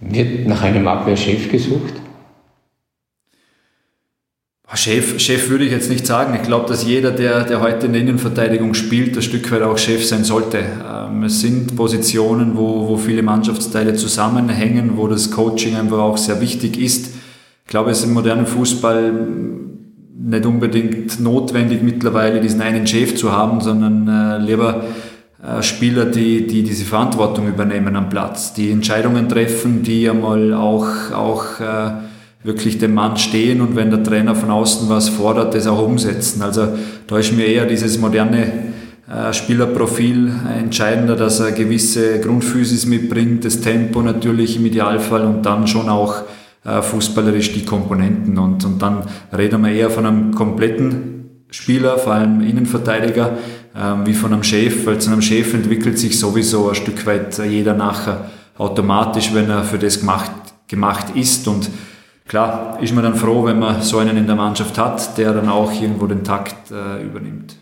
Wird 0.00 0.48
nach 0.48 0.62
einem 0.62 0.88
Abwehrchef 0.88 1.50
gesucht? 1.50 1.94
Chef, 4.74 5.20
Chef 5.20 5.50
würde 5.50 5.64
ich 5.64 5.72
jetzt 5.72 5.90
nicht 5.90 6.06
sagen. 6.06 6.34
Ich 6.34 6.42
glaube, 6.42 6.66
dass 6.68 6.86
jeder, 6.86 7.10
der, 7.10 7.44
der 7.44 7.60
heute 7.60 7.86
in 7.86 7.92
der 7.92 8.02
Innenverteidigung 8.02 8.72
spielt, 8.74 9.16
ein 9.16 9.22
Stück 9.22 9.50
weit 9.50 9.62
auch 9.62 9.76
Chef 9.76 10.06
sein 10.06 10.24
sollte. 10.24 10.58
Ähm, 10.58 11.24
es 11.24 11.40
sind 11.40 11.76
Positionen, 11.76 12.56
wo, 12.56 12.88
wo 12.88 12.96
viele 12.96 13.22
Mannschaftsteile 13.22 13.94
zusammenhängen, 13.94 14.96
wo 14.96 15.08
das 15.08 15.30
Coaching 15.30 15.76
einfach 15.76 15.98
auch 15.98 16.16
sehr 16.16 16.40
wichtig 16.40 16.80
ist. 16.80 17.14
Ich 17.64 17.70
glaube, 17.70 17.90
es 17.90 17.98
ist 17.98 18.04
im 18.04 18.14
modernen 18.14 18.46
Fußball 18.46 19.12
nicht 20.22 20.44
unbedingt 20.44 21.20
notwendig 21.20 21.82
mittlerweile 21.82 22.40
diesen 22.40 22.60
einen 22.60 22.86
Chef 22.86 23.16
zu 23.16 23.32
haben, 23.32 23.60
sondern 23.60 24.06
äh, 24.06 24.38
lieber 24.38 24.84
äh, 25.42 25.62
Spieler, 25.62 26.04
die, 26.04 26.46
die 26.46 26.62
diese 26.62 26.84
Verantwortung 26.84 27.48
übernehmen 27.48 27.96
am 27.96 28.10
Platz, 28.10 28.52
die 28.52 28.70
Entscheidungen 28.70 29.28
treffen, 29.28 29.82
die 29.82 30.10
einmal 30.10 30.52
auch, 30.52 30.86
auch 31.14 31.60
äh, 31.60 31.92
wirklich 32.42 32.78
dem 32.78 32.94
Mann 32.94 33.16
stehen 33.16 33.62
und 33.62 33.76
wenn 33.76 33.90
der 33.90 34.02
Trainer 34.02 34.34
von 34.34 34.50
außen 34.50 34.88
was 34.90 35.08
fordert, 35.08 35.54
das 35.54 35.66
auch 35.66 35.82
umsetzen. 35.82 36.42
Also 36.42 36.68
da 37.06 37.18
ist 37.18 37.32
mir 37.32 37.46
eher 37.46 37.64
dieses 37.64 37.98
moderne 37.98 38.52
äh, 39.10 39.32
Spielerprofil 39.32 40.30
entscheidender, 40.58 41.16
dass 41.16 41.40
er 41.40 41.52
gewisse 41.52 42.20
Grundphysis 42.20 42.84
mitbringt, 42.84 43.46
das 43.46 43.62
Tempo 43.62 44.02
natürlich 44.02 44.56
im 44.56 44.66
Idealfall 44.66 45.22
und 45.22 45.46
dann 45.46 45.66
schon 45.66 45.88
auch 45.88 46.22
äh, 46.64 46.82
fußballerisch 46.82 47.52
die 47.52 47.64
Komponenten. 47.64 48.38
Und, 48.38 48.64
und 48.64 48.80
dann 48.80 49.02
reden 49.36 49.62
wir 49.62 49.72
eher 49.72 49.90
von 49.90 50.06
einem 50.06 50.34
kompletten 50.34 51.44
Spieler, 51.50 51.98
vor 51.98 52.14
allem 52.14 52.40
Innenverteidiger, 52.40 53.38
äh, 53.74 54.06
wie 54.06 54.12
von 54.12 54.32
einem 54.32 54.42
Chef, 54.42 54.86
weil 54.86 54.98
zu 54.98 55.10
einem 55.10 55.22
Chef 55.22 55.52
entwickelt 55.54 55.98
sich 55.98 56.18
sowieso 56.18 56.68
ein 56.68 56.74
Stück 56.74 57.04
weit 57.06 57.38
jeder 57.38 57.74
nachher 57.74 58.30
automatisch, 58.58 59.32
wenn 59.32 59.48
er 59.48 59.64
für 59.64 59.78
das 59.78 60.00
gemacht, 60.00 60.30
gemacht 60.68 61.16
ist 61.16 61.48
und 61.48 61.70
klar 62.28 62.78
ist 62.80 62.94
man 62.94 63.04
dann 63.04 63.14
froh, 63.14 63.44
wenn 63.44 63.58
man 63.58 63.80
so 63.80 63.98
einen 63.98 64.18
in 64.18 64.26
der 64.26 64.36
Mannschaft 64.36 64.76
hat, 64.78 65.16
der 65.16 65.32
dann 65.32 65.48
auch 65.48 65.72
irgendwo 65.72 66.06
den 66.06 66.22
Takt 66.22 66.70
äh, 66.70 67.02
übernimmt. 67.02 67.56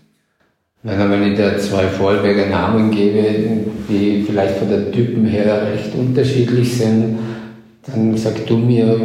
wenn 0.83 1.23
ich 1.23 1.39
da 1.39 1.57
zwei 1.59 1.85
Vorarlberger 1.85 2.47
Namen 2.47 2.91
gebe, 2.91 3.65
die 3.89 4.25
vielleicht 4.27 4.59
von 4.59 4.69
der 4.69 4.91
Typen 4.91 5.25
her 5.25 5.63
recht 5.73 5.95
unterschiedlich 5.95 6.77
sind, 6.77 7.19
dann 7.93 8.17
sag 8.17 8.47
du 8.47 8.57
mir, 8.57 8.97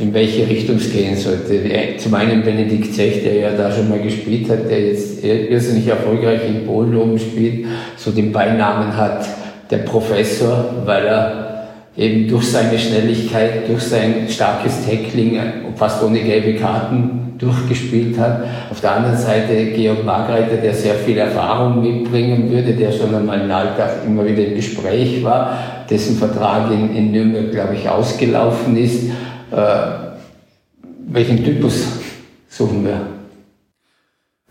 in 0.00 0.14
welche 0.14 0.48
Richtung 0.48 0.76
es 0.76 0.92
gehen 0.92 1.16
sollte. 1.16 1.60
Zum 1.98 2.14
einen 2.14 2.42
Benedikt 2.42 2.94
Zech, 2.94 3.22
der 3.22 3.34
ja 3.34 3.50
da 3.56 3.70
schon 3.70 3.88
mal 3.88 4.00
gespielt 4.00 4.48
hat, 4.48 4.70
der 4.70 4.80
jetzt 4.86 5.22
irrsinnig 5.22 5.86
erfolgreich 5.86 6.40
in 6.48 6.66
Polen 6.66 6.96
oben 6.96 7.18
spielt, 7.18 7.66
so 7.96 8.10
den 8.10 8.32
Beinamen 8.32 8.96
hat, 8.96 9.26
der 9.70 9.78
Professor, 9.78 10.82
weil 10.84 11.04
er 11.04 11.49
eben 12.00 12.26
durch 12.26 12.50
seine 12.50 12.78
Schnelligkeit, 12.78 13.68
durch 13.68 13.82
sein 13.82 14.26
starkes 14.28 14.86
Tackling 14.86 15.38
fast 15.76 16.02
ohne 16.02 16.20
gelbe 16.20 16.54
Karten 16.54 17.34
durchgespielt 17.36 18.18
hat. 18.18 18.42
Auf 18.70 18.80
der 18.80 18.96
anderen 18.96 19.18
Seite 19.18 19.66
Georg 19.74 20.02
Margreiter, 20.04 20.56
der 20.56 20.72
sehr 20.72 20.94
viel 20.94 21.18
Erfahrung 21.18 21.82
mitbringen 21.82 22.50
würde, 22.50 22.72
der 22.72 22.90
schon 22.90 23.14
einmal 23.14 23.42
im 23.42 23.50
Alltag 23.50 23.98
immer 24.06 24.26
wieder 24.26 24.46
im 24.46 24.54
Gespräch 24.54 25.22
war, 25.22 25.58
dessen 25.90 26.16
Vertrag 26.16 26.70
in, 26.70 26.96
in 26.96 27.12
Nürnberg, 27.12 27.52
glaube 27.52 27.74
ich, 27.74 27.86
ausgelaufen 27.86 28.78
ist. 28.78 29.10
Äh, 29.50 30.10
welchen 31.08 31.44
Typus 31.44 31.86
suchen 32.48 32.84
wir? 32.84 33.19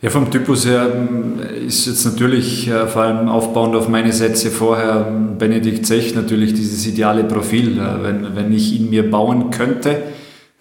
Ja, 0.02 0.10
vom 0.10 0.32
Typus 0.32 0.66
her 0.66 0.88
ähm, 0.96 1.42
ist 1.68 1.86
jetzt 1.86 2.06
natürlich 2.06 2.70
äh, 2.70 2.88
vor 2.88 3.02
allem 3.02 3.28
aufbauend 3.28 3.76
auf 3.76 3.90
meine 3.90 4.14
Sätze 4.14 4.50
vorher 4.50 5.12
Benedikt 5.38 5.86
Zech 5.86 6.16
natürlich 6.16 6.54
dieses 6.54 6.88
ideale 6.88 7.26
Profil. 7.26 7.78
Äh, 7.78 8.02
wenn, 8.04 8.34
wenn 8.34 8.54
ich 8.54 8.80
ihn 8.80 8.90
mir 8.90 9.12
bauen 9.12 9.50
könnte, 9.50 10.04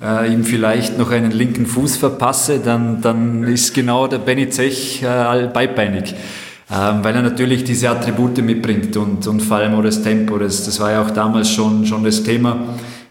äh, 0.03 0.33
ihm 0.33 0.43
vielleicht 0.43 0.99
noch 0.99 1.13
einen 1.13 1.31
linken 1.31 1.67
Fuß 1.67 1.99
verpasse, 1.99 2.59
dann, 2.59 3.01
dann 3.01 3.45
ist 3.45 3.75
genau 3.75 4.09
der 4.09 4.19
Benny 4.19 4.49
Zech 4.49 5.05
äh, 5.05 5.47
beibeinig. 5.47 6.17
Ähm, 6.69 7.05
weil 7.05 7.15
er 7.15 7.23
natürlich 7.23 7.63
diese 7.63 7.91
Attribute 7.91 8.43
mitbringt 8.43 8.97
und, 8.97 9.25
und 9.29 9.41
vor 9.41 9.59
allem 9.59 9.75
auch 9.75 9.85
das 9.85 10.03
Tempo. 10.03 10.37
Das, 10.39 10.65
das 10.65 10.81
war 10.81 10.91
ja 10.91 11.01
auch 11.01 11.11
damals 11.11 11.49
schon, 11.49 11.87
schon 11.87 12.03
das 12.03 12.25
Thema, 12.25 12.59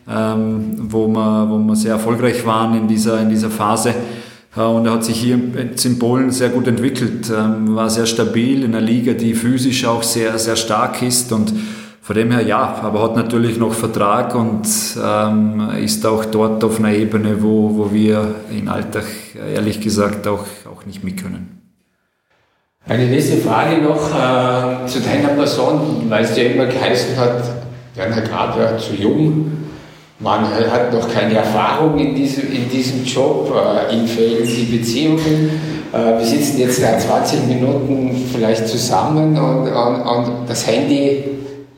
ähm, 0.09 0.75
wo, 0.77 1.07
wir, 1.07 1.47
wo 1.49 1.57
wir 1.57 1.75
sehr 1.77 1.93
erfolgreich 1.93 2.45
waren 2.45 2.75
in 2.77 2.85
dieser, 2.85 3.21
in 3.21 3.29
dieser 3.29 3.49
Phase. 3.49 3.95
Und 4.57 4.85
er 4.87 4.93
hat 4.93 5.03
sich 5.03 5.19
hier 5.19 5.35
in 5.35 5.99
Polen 5.99 6.31
sehr 6.31 6.49
gut 6.49 6.67
entwickelt, 6.67 7.29
ähm, 7.29 7.75
war 7.75 7.89
sehr 7.89 8.07
stabil 8.07 8.63
in 8.63 8.73
einer 8.73 8.85
Liga, 8.85 9.13
die 9.13 9.35
physisch 9.35 9.85
auch 9.85 10.01
sehr, 10.01 10.37
sehr 10.39 10.55
stark 10.55 11.01
ist. 11.03 11.31
Und 11.31 11.53
von 12.01 12.15
dem 12.15 12.31
her 12.31 12.41
ja, 12.41 12.79
aber 12.81 13.03
hat 13.03 13.15
natürlich 13.15 13.59
noch 13.59 13.73
Vertrag 13.73 14.33
und 14.33 14.65
ähm, 15.03 15.69
ist 15.83 16.05
auch 16.05 16.25
dort 16.25 16.63
auf 16.63 16.79
einer 16.79 16.93
Ebene, 16.93 17.43
wo, 17.43 17.77
wo 17.77 17.93
wir 17.93 18.35
in 18.49 18.67
Alltag 18.67 19.05
ehrlich 19.53 19.81
gesagt 19.81 20.27
auch, 20.27 20.45
auch 20.65 20.85
nicht 20.85 21.03
mit 21.03 21.21
können. 21.21 21.61
Eine 22.87 23.07
nächste 23.07 23.37
Frage 23.37 23.81
noch 23.81 24.09
äh, 24.09 24.87
zu 24.87 25.01
deiner 25.01 25.29
Person, 25.35 26.05
weil 26.07 26.23
es 26.23 26.37
ja 26.37 26.45
immer 26.45 26.65
geheißen 26.65 27.17
hat, 27.17 27.43
Werner 27.95 28.21
Grad 28.21 28.57
war 28.57 28.77
zu 28.77 28.93
jung 28.95 29.56
man 30.19 30.45
hat 30.45 30.91
noch 30.91 31.13
keine 31.13 31.35
Erfahrung 31.35 31.97
in 31.99 32.15
diesem, 32.15 32.51
in 32.51 32.69
diesem 32.69 33.03
Job, 33.03 33.53
äh, 33.53 33.95
ihm 33.95 34.07
fehlen 34.07 34.47
die 34.47 34.77
Beziehungen. 34.77 35.51
Äh, 35.93 36.17
wir 36.17 36.25
sitzen 36.25 36.59
jetzt 36.59 36.81
seit 36.81 37.01
20 37.01 37.47
Minuten 37.47 38.15
vielleicht 38.33 38.67
zusammen 38.67 39.37
und, 39.37 39.71
und, 39.71 40.01
und 40.01 40.49
das 40.49 40.65
Handy 40.65 41.23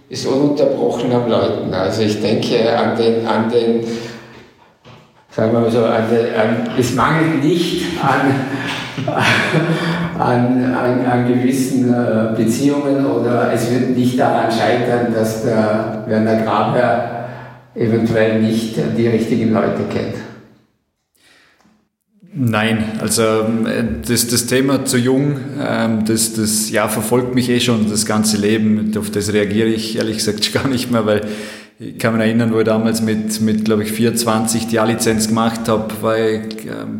ist 0.08 0.25
ununterbrochen 0.25 1.12
am 1.12 1.30
Läuten. 1.30 1.73
Also 1.73 2.02
ich 2.02 2.21
denke 2.21 2.75
an 2.78 2.97
den, 2.97 3.28
an 3.28 3.49
den 3.52 3.84
sagen 5.32 5.54
wir 5.54 5.60
mal 5.60 5.71
so, 5.71 5.86
an, 5.86 6.04
den, 6.10 6.36
an 6.39 6.69
es 6.78 6.95
mangelt 6.95 7.43
nicht 7.43 7.86
an, 8.02 9.13
an, 10.17 10.75
an, 10.75 11.06
an 11.06 11.28
gewissen 11.28 11.93
äh, 11.93 12.36
Beziehungen 12.36 13.06
oder 13.06 13.52
es 13.54 13.69
wird 13.69 13.95
nicht 13.97 14.19
daran 14.19 14.49
scheitern, 14.52 15.13
dass 15.13 15.43
der 15.43 16.04
Werner 16.08 16.41
Graber 16.41 17.18
eventuell 17.75 18.41
nicht 18.41 18.75
die 18.97 19.08
richtigen 19.08 19.53
Leute 19.53 19.84
kennt. 19.91 20.15
Nein, 22.32 22.84
also 22.99 23.23
ähm, 23.23 24.01
das, 24.08 24.27
das 24.27 24.45
Thema 24.45 24.86
zu 24.86 24.97
jung, 24.97 25.38
ähm, 25.60 26.05
das, 26.05 26.34
das 26.34 26.69
ja, 26.69 26.88
verfolgt 26.88 27.34
mich 27.34 27.49
eh 27.49 27.60
schon 27.60 27.89
das 27.89 28.05
ganze 28.05 28.38
Leben. 28.38 28.91
Auf 28.97 29.10
das 29.10 29.34
reagiere 29.34 29.67
ich 29.67 29.97
ehrlich 29.97 30.17
gesagt 30.17 30.53
gar 30.53 30.67
nicht 30.67 30.91
mehr, 30.91 31.05
weil 31.05 31.21
ich 31.79 31.97
kann 31.97 32.15
mich 32.15 32.25
erinnern, 32.25 32.53
wo 32.53 32.60
ich 32.60 32.65
damals 32.65 33.01
mit, 33.01 33.41
mit 33.41 33.65
glaube 33.65 33.84
ich, 33.84 33.91
24 33.93 34.67
die 34.67 34.79
A-Lizenz 34.79 35.29
gemacht 35.29 35.67
habe, 35.67 35.89
war 36.01 36.19
ich 36.19 36.65
ähm, 36.65 36.99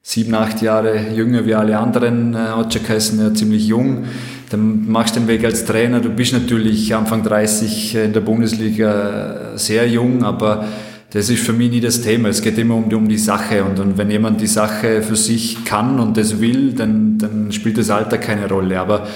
sieben, 0.00 0.34
acht 0.34 0.62
Jahre 0.62 1.10
jünger 1.12 1.44
wie 1.44 1.54
alle 1.54 1.78
anderen, 1.78 2.34
äh, 2.34 2.38
hat 2.38 2.72
schon 2.72 2.82
geheißen, 2.82 3.20
ja, 3.20 3.34
ziemlich 3.34 3.66
jung 3.66 4.04
dann 4.52 4.88
machst 4.90 5.16
du 5.16 5.20
den 5.20 5.28
Weg 5.28 5.44
als 5.44 5.64
Trainer. 5.64 6.00
Du 6.00 6.10
bist 6.10 6.32
natürlich 6.32 6.94
Anfang 6.94 7.22
30 7.22 7.94
in 7.94 8.12
der 8.12 8.20
Bundesliga 8.20 9.52
sehr 9.56 9.88
jung, 9.88 10.24
aber 10.24 10.66
das 11.10 11.30
ist 11.30 11.42
für 11.42 11.54
mich 11.54 11.70
nie 11.70 11.80
das 11.80 12.02
Thema. 12.02 12.28
Es 12.28 12.42
geht 12.42 12.58
immer 12.58 12.76
um 12.76 12.88
die, 12.88 12.94
um 12.94 13.08
die 13.08 13.18
Sache. 13.18 13.64
Und, 13.64 13.78
und 13.80 13.96
wenn 13.96 14.10
jemand 14.10 14.40
die 14.40 14.46
Sache 14.46 15.02
für 15.02 15.16
sich 15.16 15.64
kann 15.64 15.98
und 15.98 16.16
das 16.16 16.40
will, 16.40 16.72
dann, 16.72 17.18
dann 17.18 17.52
spielt 17.52 17.78
das 17.78 17.88
Alter 17.90 18.18
keine 18.18 18.48
Rolle. 18.48 18.78
Aber 18.78 19.06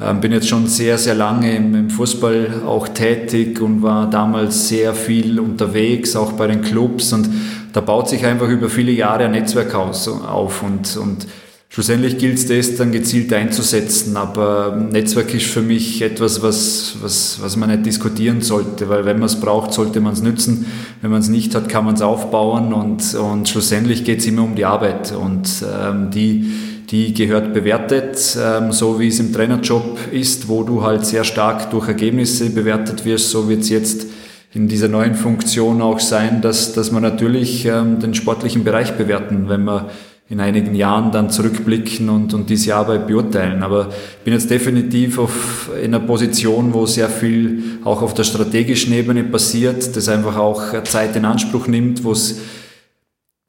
ähm, 0.00 0.20
bin 0.20 0.32
jetzt 0.32 0.48
schon 0.48 0.66
sehr, 0.66 0.98
sehr 0.98 1.14
lange 1.14 1.54
im, 1.54 1.74
im, 1.74 1.90
Fußball 1.90 2.62
auch 2.66 2.88
tätig 2.88 3.60
und 3.60 3.82
war 3.82 4.08
damals 4.10 4.68
sehr 4.68 4.94
viel 4.94 5.38
unterwegs, 5.38 6.16
auch 6.16 6.32
bei 6.32 6.48
den 6.48 6.62
Clubs. 6.62 7.12
Und 7.12 7.28
da 7.72 7.80
baut 7.80 8.08
sich 8.08 8.24
einfach 8.26 8.48
über 8.48 8.68
viele 8.68 8.92
Jahre 8.92 9.24
ein 9.24 9.32
Netzwerk 9.32 9.72
aus, 9.74 10.08
auf. 10.08 10.62
Und, 10.62 10.96
und 10.96 11.26
Schlussendlich 11.72 12.18
gilt 12.18 12.36
es 12.36 12.46
das 12.46 12.74
dann 12.74 12.90
gezielt 12.90 13.32
einzusetzen, 13.32 14.16
aber 14.16 14.76
Netzwerk 14.90 15.32
ist 15.34 15.46
für 15.46 15.62
mich 15.62 16.02
etwas, 16.02 16.42
was, 16.42 16.96
was, 17.00 17.38
was 17.40 17.56
man 17.56 17.70
nicht 17.70 17.86
diskutieren 17.86 18.40
sollte, 18.40 18.88
weil 18.88 19.04
wenn 19.04 19.20
man 19.20 19.26
es 19.26 19.38
braucht, 19.38 19.72
sollte 19.72 20.00
man 20.00 20.12
es 20.12 20.20
nützen. 20.20 20.66
Wenn 21.00 21.12
man 21.12 21.20
es 21.20 21.28
nicht 21.28 21.54
hat, 21.54 21.68
kann 21.68 21.84
man 21.84 21.94
es 21.94 22.02
aufbauen 22.02 22.72
und, 22.72 23.14
und 23.14 23.48
schlussendlich 23.48 24.02
geht 24.02 24.18
es 24.18 24.26
immer 24.26 24.42
um 24.42 24.56
die 24.56 24.64
Arbeit 24.64 25.12
und 25.12 25.48
ähm, 25.62 26.10
die, 26.10 26.50
die 26.90 27.14
gehört 27.14 27.54
bewertet, 27.54 28.36
ähm, 28.36 28.72
so 28.72 28.98
wie 28.98 29.06
es 29.06 29.20
im 29.20 29.32
Trainerjob 29.32 29.96
ist, 30.10 30.48
wo 30.48 30.64
du 30.64 30.82
halt 30.82 31.06
sehr 31.06 31.22
stark 31.22 31.70
durch 31.70 31.86
Ergebnisse 31.86 32.50
bewertet 32.50 33.04
wirst, 33.04 33.30
so 33.30 33.48
wird 33.48 33.60
es 33.60 33.68
jetzt 33.68 34.06
in 34.52 34.66
dieser 34.66 34.88
neuen 34.88 35.14
Funktion 35.14 35.80
auch 35.82 36.00
sein, 36.00 36.42
dass, 36.42 36.72
dass 36.72 36.90
man 36.90 37.04
natürlich 37.04 37.64
ähm, 37.64 38.00
den 38.00 38.14
sportlichen 38.14 38.64
Bereich 38.64 38.96
bewerten, 38.96 39.48
wenn 39.48 39.62
wir 39.62 39.88
in 40.30 40.38
einigen 40.38 40.76
Jahren 40.76 41.10
dann 41.10 41.28
zurückblicken 41.28 42.08
und, 42.08 42.32
und 42.34 42.48
diese 42.48 42.76
Arbeit 42.76 43.08
beurteilen. 43.08 43.64
Aber 43.64 43.88
ich 43.88 44.24
bin 44.24 44.32
jetzt 44.32 44.48
definitiv 44.48 45.18
auf, 45.18 45.68
in 45.76 45.92
einer 45.92 46.06
Position, 46.06 46.72
wo 46.72 46.86
sehr 46.86 47.08
viel 47.08 47.80
auch 47.82 48.00
auf 48.00 48.14
der 48.14 48.22
strategischen 48.22 48.92
Ebene 48.92 49.24
passiert, 49.24 49.96
das 49.96 50.08
einfach 50.08 50.36
auch 50.36 50.84
Zeit 50.84 51.16
in 51.16 51.24
Anspruch 51.24 51.66
nimmt, 51.66 52.04
wo 52.04 52.12
es 52.12 52.38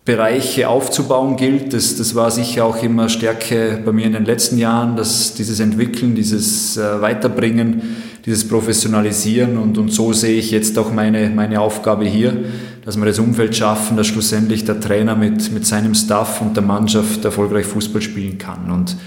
Bereiche 0.03 0.67
aufzubauen 0.67 1.35
gilt. 1.35 1.73
Das, 1.73 1.95
das 1.97 2.15
war 2.15 2.31
sicher 2.31 2.65
auch 2.65 2.81
immer 2.81 3.09
Stärke 3.09 3.79
bei 3.85 3.91
mir 3.91 4.07
in 4.07 4.13
den 4.13 4.25
letzten 4.25 4.57
Jahren, 4.57 4.95
dass 4.95 5.35
dieses 5.35 5.59
Entwickeln, 5.59 6.15
dieses 6.15 6.77
äh, 6.77 6.99
Weiterbringen, 6.99 7.97
dieses 8.25 8.47
Professionalisieren 8.47 9.57
und, 9.57 9.77
und 9.77 9.93
so 9.93 10.13
sehe 10.13 10.39
ich 10.39 10.49
jetzt 10.49 10.79
auch 10.79 10.91
meine, 10.91 11.29
meine 11.29 11.61
Aufgabe 11.61 12.05
hier, 12.05 12.35
dass 12.83 12.97
wir 12.97 13.05
das 13.05 13.19
Umfeld 13.19 13.55
schaffen, 13.55 13.97
dass 13.97 14.07
schlussendlich 14.07 14.65
der 14.65 14.79
Trainer 14.79 15.15
mit, 15.15 15.51
mit 15.51 15.65
seinem 15.65 15.93
Staff 15.93 16.41
und 16.41 16.55
der 16.55 16.63
Mannschaft 16.63 17.23
erfolgreich 17.23 17.65
Fußball 17.65 18.01
spielen 18.01 18.37
kann. 18.37 18.71
Und 18.71 18.97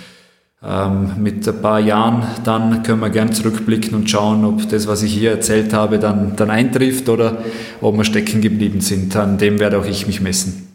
ähm, 0.67 1.13
mit 1.19 1.47
ein 1.47 1.61
paar 1.61 1.81
Jahren 1.81 2.23
dann 2.45 2.83
können 2.83 3.01
wir 3.01 3.11
gern 3.11 3.33
zurückblicken 3.33 3.95
und 3.95 4.09
schauen, 4.09 4.45
ob 4.45 4.69
das, 4.69 4.87
was 4.87 5.03
ich 5.03 5.13
hier 5.13 5.33
erzählt 5.33 5.73
habe, 5.73 5.99
dann, 5.99 6.37
dann 6.37 6.51
eintrifft 6.51 7.09
oder 7.09 7.39
ob 7.81 7.97
wir 7.97 8.05
stecken 8.05 8.41
geblieben 8.41 8.81
sind. 8.81 9.15
An 9.17 9.39
dem 9.39 9.59
werde 9.59 9.79
auch 9.79 9.87
ich 9.87 10.07
mich 10.07 10.21
messen. 10.21 10.69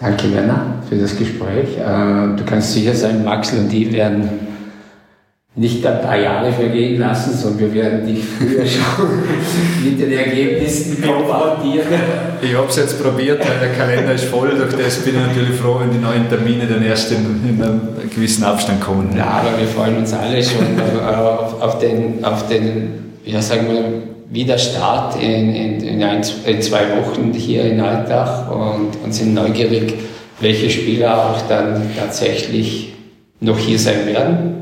Danke, 0.00 0.32
Werner, 0.32 0.82
für 0.88 0.96
das 0.96 1.16
Gespräch. 1.16 1.76
Äh, 1.76 2.36
du 2.36 2.44
kannst 2.44 2.72
sicher 2.72 2.94
sein, 2.94 3.24
Maxl 3.24 3.58
und 3.58 3.72
ich 3.72 3.92
werden 3.92 4.49
nicht 5.56 5.84
ein 5.84 6.00
paar 6.00 6.16
Jahre 6.16 6.52
vergehen 6.52 7.00
lassen, 7.00 7.36
sondern 7.36 7.60
wir 7.60 7.74
werden 7.74 8.06
dich 8.06 8.22
früher 8.24 8.64
schon 8.64 9.24
mit 9.84 10.00
den 10.00 10.12
Ergebnissen 10.12 11.02
konfrontieren. 11.02 11.88
Ich 12.40 12.54
habe 12.54 12.68
es 12.68 12.76
jetzt 12.76 13.02
probiert, 13.02 13.40
weil 13.40 13.58
der 13.58 13.76
Kalender 13.76 14.12
ist 14.12 14.26
voll, 14.26 14.50
durch 14.50 14.74
das 14.76 14.98
bin 14.98 15.14
ich 15.16 15.26
natürlich 15.26 15.60
froh, 15.60 15.80
wenn 15.80 15.90
die 15.90 15.98
neuen 15.98 16.28
Termine 16.28 16.66
dann 16.66 16.84
erst 16.84 17.10
in, 17.10 17.40
in 17.48 17.60
einem 17.60 17.80
gewissen 18.14 18.44
Abstand 18.44 18.80
kommen. 18.80 19.12
Ja, 19.16 19.42
aber 19.42 19.58
wir 19.58 19.66
freuen 19.66 19.96
uns 19.96 20.12
alle 20.12 20.40
schon 20.42 20.80
auf, 21.04 21.60
auf, 21.60 21.78
den, 21.80 22.24
auf 22.24 22.46
den, 22.48 23.16
ja 23.24 23.42
sagen 23.42 23.66
wir, 23.68 23.84
Wiederstart 24.32 25.20
in, 25.20 25.52
in, 25.52 25.80
in, 25.80 26.02
ein, 26.04 26.22
in 26.46 26.62
zwei 26.62 26.82
Wochen 26.96 27.32
hier 27.32 27.64
in 27.64 27.80
Altach 27.80 28.48
und, 28.48 29.02
und 29.02 29.12
sind 29.12 29.34
neugierig, 29.34 29.94
welche 30.40 30.70
Spieler 30.70 31.26
auch 31.26 31.42
dann 31.48 31.82
tatsächlich 31.98 32.94
noch 33.40 33.58
hier 33.58 33.80
sein 33.80 34.06
werden 34.06 34.59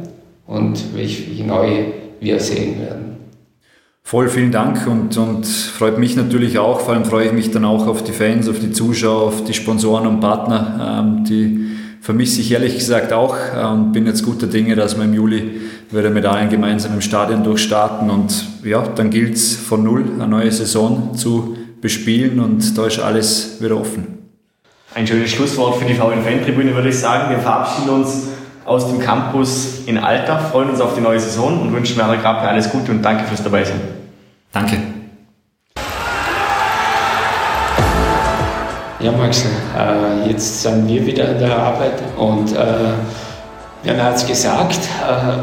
und 0.48 0.96
welche 0.96 1.44
neue 1.44 1.92
wir 2.20 2.40
sehen 2.40 2.80
werden. 2.80 3.16
Voll 4.02 4.28
vielen 4.28 4.50
Dank 4.50 4.87
und, 4.87 5.16
und 5.18 5.46
freut 5.46 5.98
mich 5.98 6.16
natürlich 6.16 6.58
auch, 6.58 6.80
vor 6.80 6.94
allem 6.94 7.04
freue 7.04 7.26
ich 7.26 7.32
mich 7.32 7.50
dann 7.50 7.66
auch 7.66 7.87
auf 7.87 8.02
die 8.02 8.12
Fans, 8.12 8.48
auf 8.48 8.58
die 8.58 8.72
Zuschauer, 8.72 9.22
auf 9.22 9.44
die 9.44 9.52
Sponsoren 9.52 10.06
und 10.06 10.20
Partner, 10.20 11.02
ähm, 11.04 11.24
die 11.24 11.68
vermisse 12.00 12.40
ich 12.40 12.50
ehrlich 12.50 12.78
gesagt 12.78 13.12
auch 13.12 13.37
äh, 13.54 13.62
und 13.66 13.92
bin 13.92 14.06
jetzt 14.06 14.24
guter 14.24 14.46
Dinge, 14.46 14.74
dass 14.76 14.96
wir 14.96 15.04
im 15.04 15.12
Juli 15.12 15.61
wieder 15.90 16.08
mit 16.08 16.24
allen 16.24 16.48
gemeinsam 16.48 16.94
im 16.94 17.02
Stadion 17.02 17.44
durchstarten 17.44 18.08
und 18.08 18.46
ja, 18.64 18.82
dann 18.82 19.11
gilt 19.11 19.34
es 19.34 19.54
von 19.54 19.84
null 19.84 20.04
eine 20.14 20.26
neue 20.26 20.50
Saison 20.50 21.14
zu 21.14 21.58
bespielen 21.82 22.40
und 22.40 22.78
da 22.78 22.87
ist 22.87 22.98
alles 23.00 23.61
wieder 23.61 23.78
offen. 23.78 24.18
Ein 24.94 25.06
schönes 25.06 25.30
Schlusswort 25.30 25.76
für 25.76 25.84
die 25.84 25.94
VN-Fan-Tribüne 25.94 26.74
würde 26.74 26.88
ich 26.88 26.98
sagen. 26.98 27.30
Wir 27.30 27.38
verabschieden 27.38 27.90
uns 27.90 28.28
aus 28.68 28.87
dem 28.88 29.00
Campus 29.00 29.81
in 29.87 29.98
Altach, 29.98 30.50
freuen 30.50 30.70
uns 30.70 30.81
auf 30.81 30.94
die 30.94 31.00
neue 31.00 31.18
Saison 31.18 31.61
und 31.61 31.72
wünschen 31.72 31.96
Werner 31.96 32.18
Grappe 32.18 32.46
alles 32.46 32.70
Gute 32.70 32.92
und 32.92 33.02
danke 33.02 33.24
fürs 33.24 33.42
Dabeisein. 33.42 33.81
Danke. 34.52 34.78
Ja, 39.00 39.12
Max, 39.12 39.44
äh, 39.76 40.28
jetzt 40.28 40.62
sind 40.62 40.88
wir 40.88 41.07
wieder 41.07 41.31
in 41.31 41.38
der 41.38 41.57
Arbeit 41.57 42.02
und 42.16 42.52
äh, 42.52 42.94
Werner 43.85 44.04
hat 44.04 44.16
es 44.16 44.26
gesagt, 44.26 44.81
äh, 45.09 45.38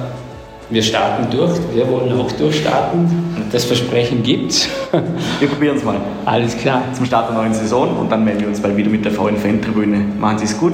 wir 0.69 0.81
starten 0.81 1.27
durch, 1.29 1.57
wir 1.73 1.87
wollen 1.89 2.19
auch 2.19 2.31
durchstarten. 2.33 3.07
Das 3.51 3.65
Versprechen 3.65 4.23
gibt's. 4.23 4.67
Wir 5.39 5.47
probieren 5.47 5.77
es 5.77 5.83
mal. 5.83 5.97
Alles 6.25 6.57
klar. 6.57 6.81
Zum 6.93 7.05
Start 7.05 7.29
der 7.29 7.37
neuen 7.37 7.53
Saison 7.53 7.95
und 7.97 8.11
dann 8.11 8.25
melden 8.25 8.41
wir 8.41 8.47
uns 8.47 8.59
bald 8.59 8.75
wieder 8.75 8.89
mit 8.89 9.05
der 9.05 9.11
VN-Fan-Tribüne. 9.11 10.03
Machen 10.19 10.39
Sie 10.39 10.45
es 10.45 10.57
gut. 10.57 10.73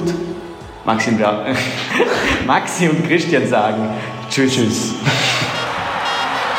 Maxi 0.84 1.10
und, 1.10 1.20
Maxi 2.46 2.88
und 2.88 3.06
Christian 3.06 3.46
sagen 3.46 3.88
Tschüss. 4.28 4.54
Tschüss. 4.54 4.94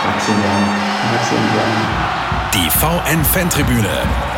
Maxi 0.05 0.31
und 0.31 0.43
Jan. 0.43 0.63
Maxi 1.12 1.36
und 1.36 1.49
Jan. 1.55 2.03
Die 2.53 2.69
VN-Fan-Tribüne 2.69 3.89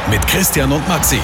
mit 0.09 0.25
Christian 0.27 0.71
und 0.71 0.87
Maxi. 0.87 1.19